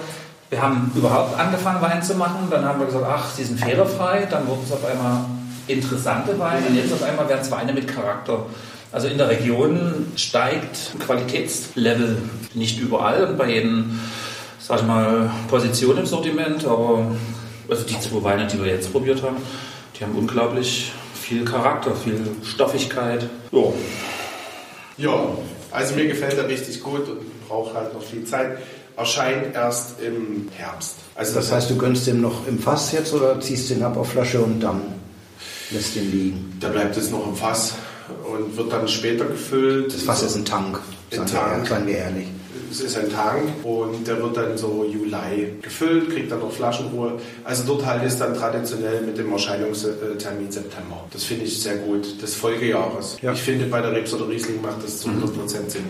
Wir 0.54 0.62
haben 0.62 0.92
überhaupt 0.94 1.36
angefangen, 1.36 1.82
Wein 1.82 2.00
zu 2.00 2.14
machen. 2.14 2.46
Dann 2.48 2.64
haben 2.64 2.78
wir 2.78 2.86
gesagt, 2.86 3.04
ach, 3.08 3.28
sie 3.28 3.42
sind 3.42 3.58
fehlerfrei. 3.58 4.28
Dann 4.30 4.46
wurden 4.46 4.62
es 4.64 4.70
auf 4.70 4.84
einmal 4.84 5.24
interessante 5.66 6.38
Weine. 6.38 6.68
Und 6.68 6.76
jetzt 6.76 6.92
auf 6.92 7.02
einmal 7.02 7.28
werden 7.28 7.40
es 7.42 7.50
Weine 7.50 7.72
mit 7.72 7.88
Charakter. 7.88 8.46
Also 8.92 9.08
in 9.08 9.18
der 9.18 9.28
Region 9.30 10.12
steigt 10.14 10.92
Qualitätslevel 11.04 12.18
nicht 12.54 12.78
überall 12.78 13.24
und 13.24 13.36
bei 13.36 13.50
jedem, 13.50 13.98
sag 14.60 14.78
ich 14.78 14.86
mal, 14.86 15.28
Position 15.48 15.98
im 15.98 16.06
Sortiment, 16.06 16.64
aber 16.64 17.04
also 17.68 17.82
die 17.82 17.98
zwei 17.98 18.22
Weine, 18.22 18.46
die 18.46 18.62
wir 18.62 18.70
jetzt 18.70 18.92
probiert 18.92 19.24
haben, 19.24 19.38
die 19.98 20.04
haben 20.04 20.14
unglaublich 20.14 20.92
viel 21.20 21.44
Charakter, 21.44 21.96
viel 21.96 22.20
Stoffigkeit. 22.44 23.28
Ja. 23.50 23.62
Ja, 24.98 25.26
also 25.72 25.96
mir 25.96 26.06
gefällt 26.06 26.38
er 26.38 26.46
richtig 26.46 26.80
gut 26.80 27.08
und 27.08 27.48
braucht 27.48 27.74
halt 27.74 27.92
noch 27.92 28.02
viel 28.02 28.22
Zeit. 28.22 28.58
Erscheint 28.96 29.54
erst 29.54 30.00
im 30.00 30.48
Herbst. 30.56 30.94
Also 31.14 31.34
Das 31.34 31.50
heißt, 31.50 31.70
du 31.70 31.76
gönnst 31.76 32.06
den 32.06 32.20
noch 32.20 32.46
im 32.46 32.58
Fass 32.58 32.92
jetzt 32.92 33.12
oder 33.12 33.40
ziehst 33.40 33.70
den 33.70 33.82
ab 33.82 33.96
auf 33.96 34.10
Flasche 34.10 34.40
und 34.40 34.60
dann 34.60 34.80
lässt 35.70 35.96
den 35.96 36.10
liegen? 36.10 36.58
der 36.62 36.68
bleibt 36.68 36.96
jetzt 36.96 37.10
noch 37.10 37.26
im 37.26 37.34
Fass 37.34 37.74
und 38.30 38.56
wird 38.56 38.72
dann 38.72 38.86
später 38.86 39.24
gefüllt. 39.24 39.92
Das 39.92 40.02
Fass 40.02 40.22
ist 40.22 40.36
ein 40.36 40.44
Tank, 40.44 40.78
Ein 41.12 41.26
Tank. 41.26 41.66
seien 41.66 41.86
wir 41.86 41.96
ehrlich. 41.98 42.28
Es 42.70 42.80
ist 42.80 42.98
ein 42.98 43.08
Tank 43.10 43.64
und 43.64 44.04
der 44.06 44.20
wird 44.20 44.36
dann 44.36 44.58
so 44.58 44.84
Juli 44.90 45.54
gefüllt, 45.62 46.10
kriegt 46.10 46.32
dann 46.32 46.40
noch 46.40 46.50
Flaschenruhe. 46.50 47.20
Also 47.44 47.62
dort 47.66 47.86
halt 47.86 48.02
ist 48.04 48.18
dann 48.18 48.34
traditionell 48.34 49.00
mit 49.02 49.16
dem 49.16 49.30
Erscheinungstermin 49.32 50.50
September. 50.50 51.04
Das 51.12 51.22
finde 51.22 51.44
ich 51.44 51.62
sehr 51.62 51.76
gut, 51.76 52.20
des 52.20 52.34
Folgejahres. 52.34 53.18
Ja. 53.22 53.32
Ich 53.32 53.42
finde, 53.42 53.66
bei 53.66 53.80
der 53.80 53.92
Rebs 53.92 54.12
oder 54.12 54.28
Riesling 54.28 54.60
macht 54.60 54.82
das 54.82 54.98
zu 54.98 55.08
100% 55.08 55.68
Sinn. 55.70 55.84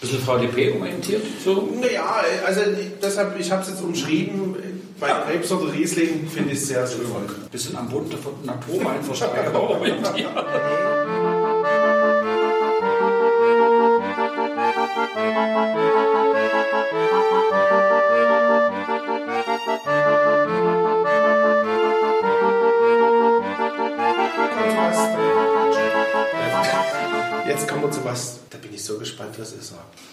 Bisschen 0.00 0.20
VDP 0.20 0.70
umorientiert, 0.72 1.22
so. 1.44 1.68
Naja, 1.78 2.22
also 2.46 2.60
deshalb, 3.02 3.38
ich 3.38 3.50
habe 3.50 3.62
es 3.62 3.68
jetzt 3.68 3.82
umschrieben, 3.82 4.56
bei 4.98 5.08
der 5.08 5.28
Rebs 5.28 5.50
oder 5.52 5.72
Riesling 5.72 6.28
finde 6.28 6.52
ich 6.52 6.58
es 6.58 6.68
sehr 6.68 6.86
sinnvoll. 6.86 7.22
Bisschen 7.50 7.76
am 7.76 7.88
bunten 7.88 8.16
Naturweinversteiger 8.44 9.54
orientiert. 9.60 10.30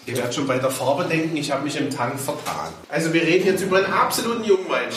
Ihr 0.08 0.15
werdet 0.15 0.34
schon 0.34 0.48
bei 0.48 0.58
der 0.58 0.72
Farbe 0.72 1.04
denken, 1.04 1.36
ich 1.36 1.52
habe 1.52 1.65
mich 1.65 1.76
im 1.76 1.89
Tank 1.89 2.17
vertan. 2.17 2.70
Also 2.88 3.12
wir 3.12 3.22
reden 3.22 3.46
jetzt 3.46 3.62
über 3.62 3.78
einen 3.78 3.91
absoluten 3.91 4.46
Jungwein. 4.46 4.88
Ne? 4.88 4.96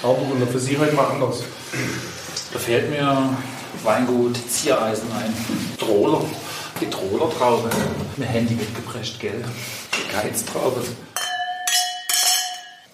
Traubengründer 0.00 0.46
für 0.46 0.60
Sie 0.60 0.78
heute 0.78 0.94
mal 0.94 1.08
anders. 1.08 1.42
Da 2.52 2.58
fällt 2.60 2.88
mir 2.88 3.36
Weingut 3.82 4.36
Ziereisen 4.48 5.10
ein. 5.12 5.34
Troller. 5.76 6.24
Die 6.80 6.88
Troller-Traube. 6.88 7.68
Eine 8.16 8.26
Handy 8.26 8.54
mitgeprescht, 8.54 9.18
gell? 9.18 9.44
Die 9.92 10.12
Geiztraube. 10.12 10.82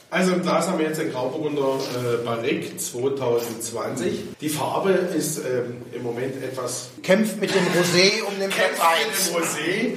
Also 0.09 0.33
im 0.33 0.43
Glas 0.43 0.69
haben 0.69 0.79
wir 0.79 0.87
jetzt 0.87 1.01
den 1.01 1.11
Grauburgunder 1.13 1.79
äh, 1.95 2.25
Barrique 2.25 2.77
2020. 2.77 4.37
Die 4.41 4.49
Farbe 4.49 4.91
ist 4.91 5.39
ähm, 5.39 5.83
im 5.93 6.03
Moment 6.05 6.43
etwas 6.43 6.91
Kämpft 7.03 7.41
mit 7.41 7.53
dem 7.53 7.65
Rosé 7.75 8.23
um 8.23 8.39
den 8.39 8.51
Platz 8.51 8.79
1. 8.81 9.29
im 9.29 9.37
Rosé. 9.37 9.97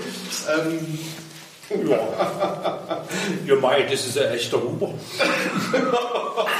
Ähm, 0.66 1.88
ja. 1.88 3.06
Ja, 3.46 3.56
mei, 3.56 3.84
das 3.84 4.08
ist 4.08 4.18
ein 4.18 4.34
echter 4.34 4.60
Huber. 4.62 4.96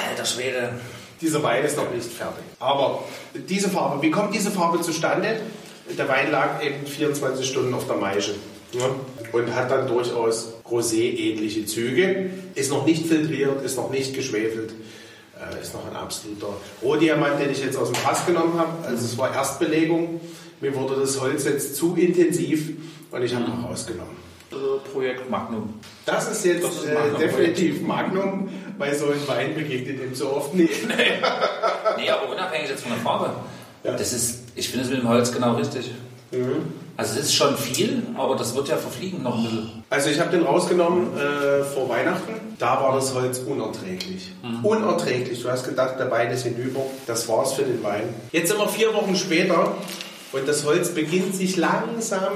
Alter 0.10 0.26
Schwede. 0.26 0.74
Dieser 1.20 1.42
Wein 1.42 1.66
ist 1.66 1.76
noch 1.76 1.90
nicht 1.92 2.06
fertig. 2.06 2.44
Aber 2.60 3.04
diese 3.34 3.70
Farbe, 3.70 4.02
wie 4.04 4.12
kommt 4.12 4.36
diese 4.36 4.52
Farbe 4.52 4.80
zustande? 4.82 5.42
Der 5.98 6.08
Wein 6.08 6.32
lag 6.32 6.64
eben 6.64 6.86
24 6.86 7.48
Stunden 7.48 7.74
auf 7.74 7.88
der 7.88 7.96
Maische 7.96 8.36
ja, 8.72 8.86
und 9.34 9.54
hat 9.56 9.72
dann 9.72 9.88
durchaus 9.88 10.54
Rosé-ähnliche 10.70 11.66
Züge. 11.66 12.30
Ist 12.56 12.70
noch 12.72 12.86
nicht 12.86 13.06
filtriert, 13.06 13.64
ist 13.64 13.78
noch 13.78 13.90
nicht 13.90 14.14
geschwefelt. 14.16 14.74
Äh, 15.38 15.62
ist 15.62 15.74
noch 15.74 15.86
ein 15.90 15.96
absoluter 15.96 16.48
Rohdiamant, 16.84 17.40
den 17.40 17.52
ich 17.52 17.64
jetzt 17.64 17.78
aus 17.78 17.92
dem 17.92 17.96
Fass 17.96 18.26
genommen 18.26 18.58
habe. 18.60 18.86
Also 18.86 19.06
es 19.06 19.18
war 19.18 19.34
Erstbelegung. 19.34 20.20
Mir 20.62 20.76
wurde 20.76 21.00
das 21.00 21.20
Holz 21.22 21.46
jetzt 21.46 21.76
zu 21.76 21.96
intensiv 21.96 22.72
und 23.12 23.24
ich 23.24 23.34
habe 23.34 23.46
noch 23.50 23.70
rausgenommen. 23.70 24.18
Äh, 24.52 24.56
Projekt 24.92 25.30
Magnum. 25.30 25.76
Das 26.06 26.30
ist 26.32 26.44
jetzt 26.44 26.64
Das 26.64 26.76
ist 26.76 26.86
äh, 26.86 26.94
Magnum. 26.94 27.20
definitiv 27.20 27.82
Magnum, 27.82 28.50
weil 28.78 28.96
so 28.96 29.06
ein 29.06 29.28
Wein 29.28 29.56
begegnet 29.56 30.02
dem 30.02 30.14
so 30.16 30.32
oft 30.34 30.54
nicht. 30.54 30.74
Nee, 31.98 32.10
aber 32.10 32.32
unabhängig 32.32 32.70
jetzt 32.70 32.84
von 32.84 32.92
der 32.94 33.02
Farbe. 33.02 33.32
Ja. 33.84 33.92
Das 33.94 34.14
ist, 34.14 34.44
ich 34.56 34.70
finde 34.70 34.86
es 34.86 34.92
mit 34.92 35.02
dem 35.02 35.10
Holz 35.10 35.32
genau 35.34 35.56
richtig. 35.56 35.92
Also 37.00 37.18
es 37.18 37.28
ist 37.28 37.36
schon 37.36 37.56
viel, 37.56 38.04
aber 38.18 38.36
das 38.36 38.54
wird 38.56 38.68
ja 38.68 38.76
verfliegen 38.76 39.24
noch 39.24 39.38
ein 39.38 39.44
bisschen. 39.44 39.84
Also 39.90 40.10
ich 40.10 40.20
habe 40.20 40.32
den 40.32 40.44
rausgenommen 40.44 41.08
äh, 41.18 41.64
vor 41.64 41.88
Weihnachten. 41.88 42.34
Da 42.58 42.82
war 42.82 42.94
das 42.94 43.16
Holz 43.16 43.40
unerträglich. 43.40 44.34
Unerträglich. 44.64 45.42
Du 45.42 45.50
hast 45.50 45.64
gedacht, 45.64 45.98
der 45.98 46.12
Wein 46.12 46.30
ist 46.30 46.44
hinüber. 46.44 46.82
Das 47.08 47.30
war's 47.30 47.54
für 47.54 47.62
den 47.62 47.82
Wein. 47.84 48.04
Jetzt 48.34 48.50
sind 48.50 48.60
wir 48.60 48.68
vier 48.68 48.94
Wochen 48.94 49.16
später 49.16 49.76
und 50.34 50.46
das 50.46 50.66
Holz 50.66 50.90
beginnt 50.90 51.34
sich 51.36 51.56
langsam 51.56 52.34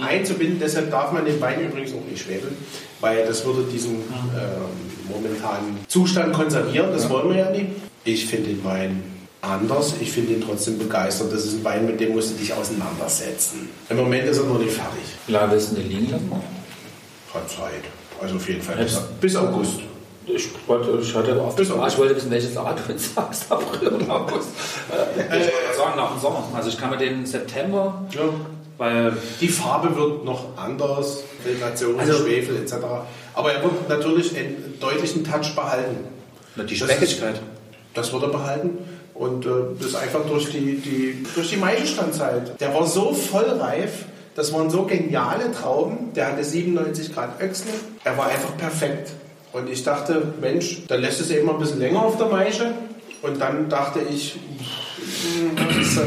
einzubinden. 0.00 0.60
Deshalb 0.60 0.92
darf 0.92 1.10
man 1.10 1.24
den 1.24 1.40
Wein 1.40 1.62
übrigens 1.62 1.92
auch 1.92 2.08
nicht 2.08 2.22
schwefel, 2.22 2.52
weil 3.00 3.26
das 3.26 3.44
würde 3.44 3.64
diesen 3.64 3.94
ähm, 3.96 5.12
momentanen 5.12 5.78
Zustand 5.88 6.32
konservieren. 6.32 6.92
Das 6.92 7.10
wollen 7.10 7.30
wir 7.30 7.38
ja 7.38 7.50
nicht. 7.50 7.72
Ich 8.04 8.26
finde 8.26 8.50
den 8.50 8.64
Wein 8.64 9.15
anders. 9.46 9.94
Ich 10.00 10.12
finde 10.12 10.32
ihn 10.34 10.42
trotzdem 10.44 10.78
begeistert. 10.78 11.32
Das 11.32 11.44
ist 11.44 11.54
ein 11.54 11.64
Wein, 11.64 11.86
mit 11.86 12.00
dem 12.00 12.14
musst 12.14 12.30
du 12.32 12.34
dich 12.34 12.52
auseinandersetzen. 12.52 13.68
Im 13.88 13.96
Moment 13.96 14.24
ist 14.28 14.38
er 14.38 14.44
noch 14.44 14.58
nicht 14.58 14.72
fertig. 14.72 15.02
Du 15.26 15.32
den 15.76 15.88
liegen 15.88 16.10
lassen? 16.10 16.30
Hat 17.34 17.48
Zeit. 17.50 17.84
Also 18.20 18.36
auf 18.36 18.48
jeden 18.48 18.62
Fall 18.62 18.76
bis, 18.76 18.98
bis 19.20 19.36
August. 19.36 19.80
Ich 20.26 20.48
wollte, 20.66 20.98
ich 21.00 21.14
hatte 21.14 21.40
auf 21.40 21.54
Bis 21.54 21.68
ich 21.68 21.74
August. 21.74 21.98
wollte 21.98 22.16
wissen, 22.16 22.30
welches 22.30 22.54
Jahr 22.54 22.74
du 22.74 22.92
jetzt 22.92 23.14
sagst, 23.14 23.44
April 23.52 23.88
oder 23.88 24.10
August. 24.10 24.48
Äh, 24.90 25.22
ich 25.22 25.30
wollte 25.44 25.76
sagen, 25.76 25.96
nach 25.96 26.12
dem 26.12 26.20
Sommer. 26.20 26.48
Also 26.54 26.68
ich 26.68 26.78
kann 26.78 26.90
mir 26.90 26.96
den 26.96 27.24
September, 27.26 28.04
Ja. 28.12 28.22
weil 28.78 29.16
Die 29.40 29.48
Farbe 29.48 29.94
wird 29.94 30.24
noch 30.24 30.56
anders, 30.56 31.18
Filtration, 31.44 32.00
Also- 32.00 32.24
Schwefel 32.24 32.56
etc. 32.56 32.74
Aber 33.34 33.52
er 33.52 33.62
wird 33.62 33.88
natürlich 33.88 34.36
einen 34.36 34.74
deutlichen 34.80 35.22
Touch 35.22 35.54
behalten. 35.54 35.96
die 36.56 36.76
Das 36.78 36.90
Speckigkeit. 36.90 37.40
Das 37.94 38.12
wird 38.12 38.22
er 38.24 38.28
behalten. 38.30 38.78
Und 39.18 39.46
äh, 39.46 39.50
das 39.80 39.94
einfach 39.94 40.26
durch 40.26 40.50
die, 40.50 40.76
die, 40.76 41.26
durch 41.34 41.50
die 41.50 41.56
Maischestandzeit. 41.56 42.60
Der 42.60 42.74
war 42.74 42.86
so 42.86 43.14
vollreif, 43.14 44.04
das 44.34 44.52
waren 44.52 44.68
so 44.68 44.82
geniale 44.84 45.50
Trauben. 45.52 46.12
Der 46.14 46.28
hatte 46.28 46.44
97 46.44 47.14
Grad 47.14 47.40
Öchsle. 47.40 47.70
Er 48.04 48.18
war 48.18 48.26
einfach 48.26 48.54
perfekt. 48.58 49.12
Und 49.52 49.70
ich 49.70 49.82
dachte, 49.82 50.34
Mensch, 50.40 50.82
dann 50.88 51.00
lässt 51.00 51.22
es 51.22 51.30
eben 51.30 51.46
mal 51.46 51.54
ein 51.54 51.58
bisschen 51.58 51.78
länger 51.78 52.02
auf 52.02 52.18
der 52.18 52.26
Maische. 52.26 52.74
Und 53.22 53.40
dann 53.40 53.70
dachte 53.70 54.00
ich, 54.00 54.34
hm, 54.34 55.56
das 55.56 55.76
ist, 55.76 55.96
äh, 55.96 56.02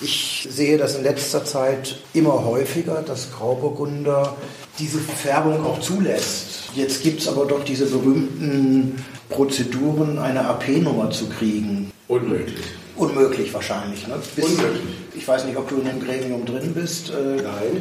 Ich 0.00 0.48
sehe 0.50 0.76
das 0.76 0.96
in 0.96 1.04
letzter 1.04 1.44
Zeit 1.44 1.98
immer 2.12 2.44
häufiger, 2.44 3.02
dass 3.06 3.30
Grauburgunder 3.32 4.36
diese 4.80 4.98
Färbung 4.98 5.64
auch 5.64 5.78
zulässt. 5.78 6.65
Jetzt 6.76 7.02
gibt 7.02 7.20
es 7.22 7.28
aber 7.28 7.46
doch 7.46 7.64
diese 7.64 7.86
berühmten 7.86 9.02
Prozeduren, 9.30 10.18
eine 10.18 10.46
AP-Nummer 10.46 11.10
zu 11.10 11.26
kriegen. 11.28 11.90
unmöglich. 12.06 12.54
Unmöglich 12.96 13.52
wahrscheinlich. 13.52 14.06
Ne? 14.06 14.14
Bist- 14.36 14.48
Unmöglich. 14.48 14.82
Ich 15.14 15.26
weiß 15.26 15.44
nicht, 15.46 15.56
ob 15.56 15.68
du 15.68 15.76
in 15.80 15.86
dem 15.86 16.00
Gremium 16.04 16.44
drin 16.44 16.72
bist. 16.74 17.10
Äh, 17.10 17.36
Nein. 17.42 17.80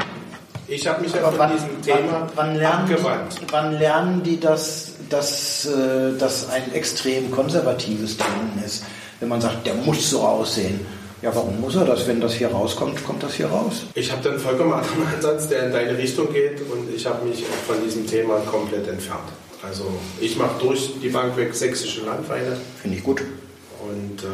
Ich 0.67 0.87
habe 0.87 1.01
mich 1.01 1.13
aber 1.13 1.29
von 1.31 1.39
wann, 1.39 1.51
diesem 1.53 1.81
Thema 1.81 2.21
wann, 2.21 2.29
wann, 2.35 2.55
lernen, 2.55 2.89
abgewandt. 2.91 3.35
wann 3.51 3.73
lernen 3.77 4.23
die, 4.23 4.39
dass, 4.39 4.93
dass 5.09 5.65
äh, 5.67 6.17
das 6.17 6.49
ein 6.49 6.73
extrem 6.73 7.29
konservatives 7.31 8.17
Denken 8.17 8.63
ist? 8.65 8.83
Wenn 9.19 9.29
man 9.29 9.41
sagt, 9.41 9.67
der 9.67 9.75
muss 9.75 10.09
so 10.09 10.21
aussehen. 10.21 10.79
Ja, 11.25 11.33
warum 11.33 11.59
muss 11.59 11.75
er 11.75 11.85
das? 11.85 12.07
Wenn 12.07 12.21
das 12.21 12.35
hier 12.35 12.49
rauskommt, 12.49 13.03
kommt 13.03 13.23
das 13.23 13.33
hier 13.33 13.47
raus. 13.47 13.87
Ich 13.95 14.11
habe 14.11 14.21
dann 14.21 14.37
vollkommen 14.37 14.73
anderen 14.73 15.07
Ansatz, 15.07 15.47
der 15.47 15.65
in 15.65 15.71
deine 15.71 15.97
Richtung 15.97 16.31
geht 16.31 16.61
und 16.71 16.95
ich 16.95 17.03
habe 17.07 17.25
mich 17.25 17.39
auch 17.39 17.73
von 17.73 17.83
diesem 17.83 18.05
Thema 18.05 18.41
komplett 18.41 18.87
entfernt. 18.87 19.29
Also 19.63 19.85
ich 20.21 20.37
mache 20.37 20.61
durch 20.61 20.91
die 21.01 21.09
Bank 21.09 21.35
weg 21.35 21.55
sächsische 21.55 22.05
Landweine 22.05 22.55
Finde 22.79 22.97
ich 22.97 23.03
gut. 23.03 23.23
und 23.89 24.21
äh, 24.21 24.27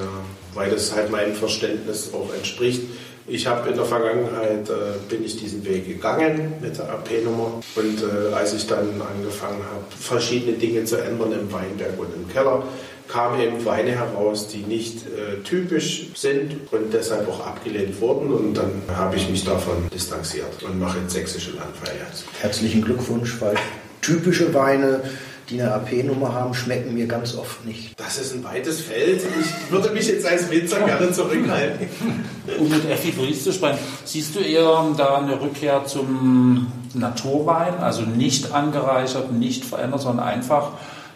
weil 0.54 0.70
das 0.70 0.94
halt 0.94 1.10
meinem 1.10 1.34
Verständnis 1.34 2.10
auch 2.14 2.34
entspricht. 2.34 2.82
Ich 3.26 3.48
habe 3.48 3.70
in 3.70 3.76
der 3.78 3.86
Vergangenheit 3.86 4.70
äh, 4.70 4.98
bin 5.08 5.24
ich 5.24 5.38
diesen 5.38 5.64
Weg 5.64 5.88
gegangen 5.88 6.56
mit 6.60 6.78
der 6.78 6.90
AP-Nummer 6.90 7.62
und 7.78 8.04
äh, 8.04 8.34
als 8.34 8.54
ich 8.54 8.68
dann 8.68 9.02
angefangen 9.02 9.64
habe, 9.64 9.86
verschiedene 9.98 10.58
Dinge 10.58 10.84
zu 10.84 10.98
ändern 10.98 11.32
im 11.32 11.54
Weinberg 11.54 11.98
und 11.98 12.14
im 12.14 12.28
Keller, 12.28 12.64
kamen 13.12 13.42
eben 13.42 13.66
Weine 13.66 13.92
heraus, 13.92 14.48
die 14.48 14.60
nicht 14.60 15.06
äh, 15.06 15.44
typisch 15.44 16.08
sind 16.16 16.56
und 16.72 16.94
deshalb 16.94 17.28
auch 17.28 17.46
abgelehnt 17.46 18.00
wurden 18.00 18.32
und 18.32 18.54
dann 18.54 18.72
habe 18.96 19.18
ich 19.18 19.30
mich 19.30 19.44
davon 19.44 19.90
distanziert 19.94 20.64
und 20.64 20.80
mache 20.80 21.00
jetzt 21.00 21.14
sächsische 21.14 21.52
Landweine. 21.52 22.00
Herzlichen 22.40 22.82
Glückwunsch, 22.82 23.42
weil 23.42 23.56
typische 24.02 24.54
Weine, 24.54 25.02
die 25.50 25.62
eine 25.62 25.74
AP-Nummer 25.74 26.34
haben, 26.34 26.54
schmecken 26.54 26.94
mir 26.94 27.06
ganz 27.06 27.36
oft 27.36 27.66
nicht. 27.66 28.00
Das 28.00 28.18
ist 28.18 28.34
ein 28.34 28.46
weites 28.46 28.80
Feld. 28.80 29.22
Ich 29.42 29.72
würde 29.72 29.90
mich 29.90 30.08
jetzt 30.08 30.26
als 30.26 30.50
Winzer 30.50 30.80
gerne 30.80 31.12
zurückhalten. 31.12 31.88
Um 32.58 32.70
mit 32.70 32.90
Effi 32.90 33.12
sprechen, 33.12 33.80
siehst 34.06 34.36
du 34.36 34.40
eher 34.40 34.86
da 34.96 35.18
eine 35.18 35.42
Rückkehr 35.42 35.84
zum 35.86 36.72
Naturwein, 36.94 37.78
also 37.80 38.04
nicht 38.04 38.54
angereichert, 38.54 39.34
nicht 39.34 39.66
verändert, 39.66 40.02
sondern 40.02 40.26
einfach 40.26 40.72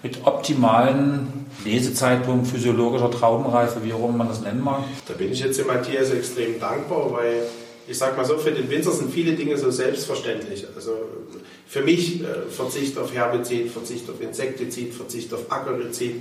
mit 0.05 0.19
optimalen 0.23 1.47
Lesezeitpunkt, 1.65 2.45
physiologischer 2.45 3.09
Traubenreife, 3.09 3.83
wie 3.83 3.91
auch 3.91 4.07
immer 4.07 4.19
man 4.19 4.27
das 4.27 4.39
nennen 4.41 4.63
mag? 4.63 4.83
Da 5.07 5.15
bin 5.15 5.31
ich 5.31 5.39
jetzt 5.39 5.57
dem 5.57 5.65
Matthias 5.65 6.11
extrem 6.11 6.59
dankbar, 6.59 7.11
weil 7.11 7.41
ich 7.87 7.97
sag 7.97 8.15
mal 8.15 8.23
so, 8.23 8.37
für 8.37 8.51
den 8.51 8.69
Winzer 8.69 8.91
sind 8.91 9.11
viele 9.11 9.33
Dinge 9.33 9.57
so 9.57 9.71
selbstverständlich. 9.71 10.67
Also 10.75 10.91
für 11.67 11.81
mich 11.81 12.21
äh, 12.21 12.25
Verzicht 12.51 12.95
auf 12.99 13.15
Herbizid, 13.15 13.71
Verzicht 13.71 14.07
auf 14.07 14.21
Insektizid, 14.21 14.93
Verzicht 14.93 15.33
auf 15.33 15.51
Agaricid 15.51 16.17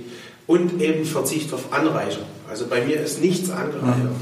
und 0.47 0.81
eben 0.81 1.05
Verzicht 1.05 1.53
auf 1.53 1.71
Anreicherung. 1.71 2.27
Also 2.49 2.65
bei 2.65 2.83
mir 2.83 2.99
ist 2.99 3.21
nichts 3.21 3.51
angereichert. 3.51 4.15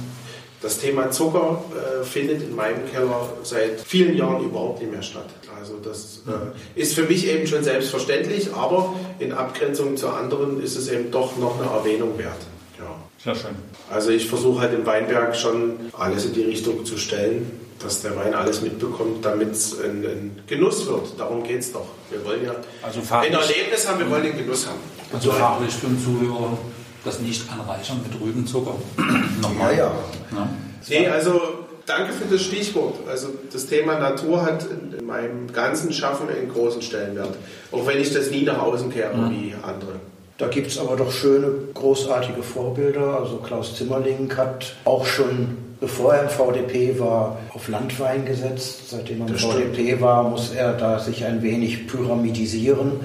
Das 0.63 0.79
Thema 0.79 1.11
Zucker 1.11 1.61
äh, 1.75 2.05
findet 2.05 2.41
in 2.41 2.55
meinem 2.55 2.89
Keller 2.89 3.29
seit 3.43 3.81
vielen 3.81 4.15
Jahren 4.15 4.45
überhaupt 4.45 4.79
nicht 4.81 4.91
mehr 4.93 5.01
statt. 5.03 5.27
Also 5.59 5.73
das 5.83 6.21
äh, 6.25 6.79
ist 6.79 6.95
für 6.95 7.03
mich 7.03 7.27
eben 7.27 7.45
schon 7.45 7.65
selbstverständlich, 7.65 8.53
aber 8.53 8.95
in 9.19 9.33
Abgrenzung 9.33 9.97
zu 9.97 10.07
anderen 10.07 10.63
ist 10.63 10.77
es 10.77 10.87
eben 10.87 11.11
doch 11.11 11.35
noch 11.35 11.59
eine 11.59 11.69
Erwähnung 11.69 12.17
wert. 12.17 12.39
Ja. 12.79 12.95
Sehr 13.21 13.35
schön. 13.35 13.55
Also 13.91 14.11
ich 14.11 14.27
versuche 14.27 14.61
halt 14.61 14.73
im 14.73 14.85
Weinberg 14.85 15.35
schon 15.35 15.91
alles 15.97 16.25
in 16.25 16.33
die 16.33 16.43
Richtung 16.43 16.85
zu 16.85 16.97
stellen, 16.97 17.51
dass 17.79 18.01
der 18.01 18.15
Wein 18.15 18.33
alles 18.33 18.61
mitbekommt, 18.61 19.25
damit 19.25 19.51
es 19.51 19.77
ein, 19.81 20.05
ein 20.05 20.39
Genuss 20.47 20.87
wird. 20.87 21.19
Darum 21.19 21.43
geht 21.43 21.59
es 21.59 21.73
doch. 21.73 21.87
Wir 22.09 22.23
wollen 22.23 22.45
ja 22.45 22.55
Also 22.81 23.01
ein 23.13 23.33
Erlebnis 23.33 23.85
haben, 23.85 23.99
wir 23.99 24.09
wollen 24.09 24.23
den 24.23 24.37
Genuss 24.37 24.65
haben. 24.65 24.79
also 25.13 25.29
fachlich 25.31 25.73
für 25.73 25.87
den 25.87 26.01
Zuhörer 26.01 26.57
das 27.05 27.19
nicht 27.19 27.43
anreichern 27.51 27.99
mit 28.09 28.19
Rübenzucker. 28.21 28.75
Nochmal. 29.41 29.77
Ja, 29.77 29.91
Ja. 30.35 30.49
Nee, 30.89 31.07
also 31.07 31.39
danke 31.85 32.11
für 32.13 32.25
das 32.31 32.41
Stichwort. 32.41 32.95
Also 33.09 33.29
das 33.51 33.67
Thema 33.67 33.97
Natur 33.99 34.41
hat 34.45 34.65
in, 34.65 34.97
in 34.99 35.05
meinem 35.05 35.51
ganzen 35.51 35.93
Schaffen 35.93 36.27
einen 36.29 36.49
großen 36.51 36.81
Stellenwert. 36.81 37.35
Auch 37.71 37.87
wenn 37.87 37.99
ich 37.99 38.13
das 38.13 38.31
nie 38.31 38.43
nach 38.43 38.59
außen 38.59 38.91
kehre 38.91 39.13
wie 39.29 39.53
andere. 39.61 39.99
Da 40.37 40.47
gibt 40.47 40.67
es 40.67 40.77
aber 40.77 40.95
doch 40.97 41.11
schöne, 41.11 41.47
großartige 41.73 42.43
Vorbilder. 42.43 43.19
Also 43.19 43.37
Klaus 43.37 43.75
Zimmerling 43.75 44.35
hat 44.35 44.75
auch 44.83 45.05
schon, 45.05 45.57
bevor 45.79 46.15
er 46.15 46.23
im 46.23 46.29
VDP 46.29 46.99
war, 46.99 47.37
auf 47.53 47.67
Landwein 47.69 48.25
gesetzt. 48.25 48.89
Seitdem 48.89 49.21
er 49.21 49.27
im. 49.27 49.35
VDP 49.35 50.01
war, 50.01 50.23
muss 50.27 50.51
er 50.51 50.73
da 50.73 50.99
sich 50.99 51.23
ein 51.23 51.41
wenig 51.43 51.87
pyramidisieren. 51.87 52.99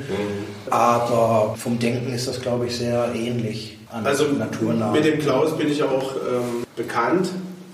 Aber 0.71 1.55
vom 1.57 1.79
Denken 1.79 2.13
ist 2.13 2.29
das, 2.29 2.41
glaube 2.41 2.67
ich, 2.67 2.77
sehr 2.77 3.13
ähnlich 3.15 3.78
Also 3.91 4.25
naturnah. 4.27 4.93
mit 4.93 5.05
dem 5.05 5.19
Klaus 5.19 5.57
bin 5.57 5.71
ich 5.71 5.83
auch 5.83 6.15
ähm, 6.17 6.65
bekannt 6.77 7.31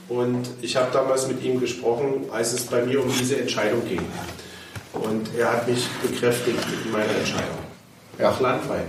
und 0.09 0.49
ich 0.63 0.77
habe 0.77 0.89
damals 0.93 1.27
mit 1.27 1.43
ihm 1.43 1.59
gesprochen, 1.59 2.27
als 2.33 2.53
es 2.53 2.65
bei 2.67 2.85
mir 2.85 3.03
um 3.03 3.13
diese 3.19 3.37
Entscheidung 3.39 3.87
ging. 3.89 4.03
Und 4.93 5.31
er 5.37 5.53
hat 5.53 5.69
mich 5.69 5.89
bekräftigt 6.03 6.59
in 6.85 6.93
meiner 6.93 7.17
Entscheidung. 7.17 7.59
Nach 8.19 8.41
Landwein. 8.41 8.87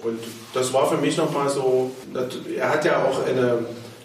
Und 0.00 0.20
das 0.52 0.72
war 0.74 0.88
für 0.88 0.98
mich 0.98 1.16
nochmal 1.16 1.48
so, 1.48 1.90
er 2.54 2.70
hat 2.70 2.84
ja 2.84 3.02
auch 3.02 3.26
eine 3.26 3.60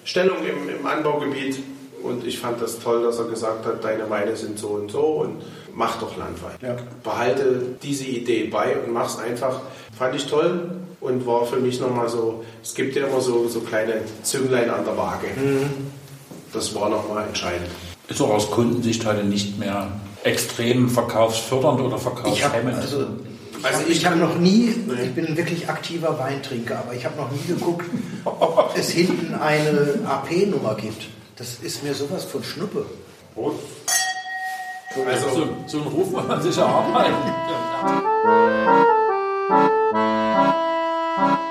Stellung 0.06 0.38
im, 0.40 0.70
im 0.70 0.86
Anbaugebiet 0.86 1.60
und 2.04 2.26
ich 2.26 2.40
fand 2.40 2.62
das 2.62 2.80
toll, 2.80 3.04
dass 3.04 3.18
er 3.20 3.26
gesagt 3.26 3.66
hat, 3.66 3.84
deine 3.84 4.10
Weine 4.10 4.36
sind 4.36 4.60
so 4.60 4.68
und 4.70 4.92
so 4.92 5.00
und 5.02 5.42
mach 5.76 5.98
doch 6.00 6.16
Landwein. 6.18 6.56
Ja. 6.62 6.76
Behalte 7.04 7.62
diese 7.82 8.06
Idee 8.06 8.46
bei 8.46 8.78
und 8.78 8.94
mach's 8.94 9.18
einfach. 9.18 9.62
Fand 9.98 10.16
ich 10.16 10.26
toll 10.28 10.72
und 11.02 11.26
war 11.26 11.46
für 11.46 11.58
mich 11.58 11.80
nochmal 11.80 12.10
so, 12.10 12.44
es 12.62 12.74
gibt 12.76 12.96
ja 12.96 13.08
immer 13.08 13.22
so, 13.22 13.48
so 13.48 13.62
kleine 13.62 13.96
Zünglein 14.24 14.70
an 14.70 14.86
der 14.86 14.98
Waage. 14.98 15.28
Das 16.52 16.74
war 16.76 16.90
nochmal 16.90 17.28
entscheidend. 17.28 17.68
Ist 18.08 18.22
auch 18.22 18.30
aus 18.30 18.52
Kundensicht 18.52 19.06
heute 19.06 19.24
nicht 19.24 19.58
mehr 19.58 19.92
extrem 20.24 20.90
verkaufsfördernd 20.90 21.80
oder 21.82 21.98
ich 21.98 22.06
habe 22.06 22.16
verkaufshemmend. 22.16 22.76
also, 22.78 22.98
ich 23.60 23.66
Also 23.66 23.80
hab, 23.80 23.88
ich 23.90 23.98
ich 23.98 24.06
hab 24.06 24.12
kann- 24.14 24.20
noch 24.22 24.38
nie, 24.38 24.74
Nee. 24.88 24.94
ich 25.06 25.12
bin 25.14 25.26
ein 25.28 25.38
wirklich 25.38 25.68
aktiver 25.70 26.18
Weintrinker, 26.20 26.80
aber 26.80 26.94
ich 26.94 27.06
habe 27.06 27.16
noch 27.18 27.32
nie 27.32 27.42
geguckt, 27.48 27.86
ob 28.26 28.72
es 28.78 28.90
hinten 28.90 29.34
eine 29.36 30.00
AP-Nummer 30.06 30.76
gibt. 30.76 31.08
Das 31.36 31.56
ist 31.62 31.84
mir 31.84 31.94
sowas 31.96 32.24
von 32.26 32.44
Schnuppe. 32.44 32.86
Prost. 33.34 33.58
Also, 35.08 35.30
so, 35.30 35.48
so 35.66 35.78
einen 35.80 35.88
Ruf 35.88 36.12
muss 36.12 36.28
man 36.28 36.42
sich 36.42 36.56
erarbeiten. 36.56 37.16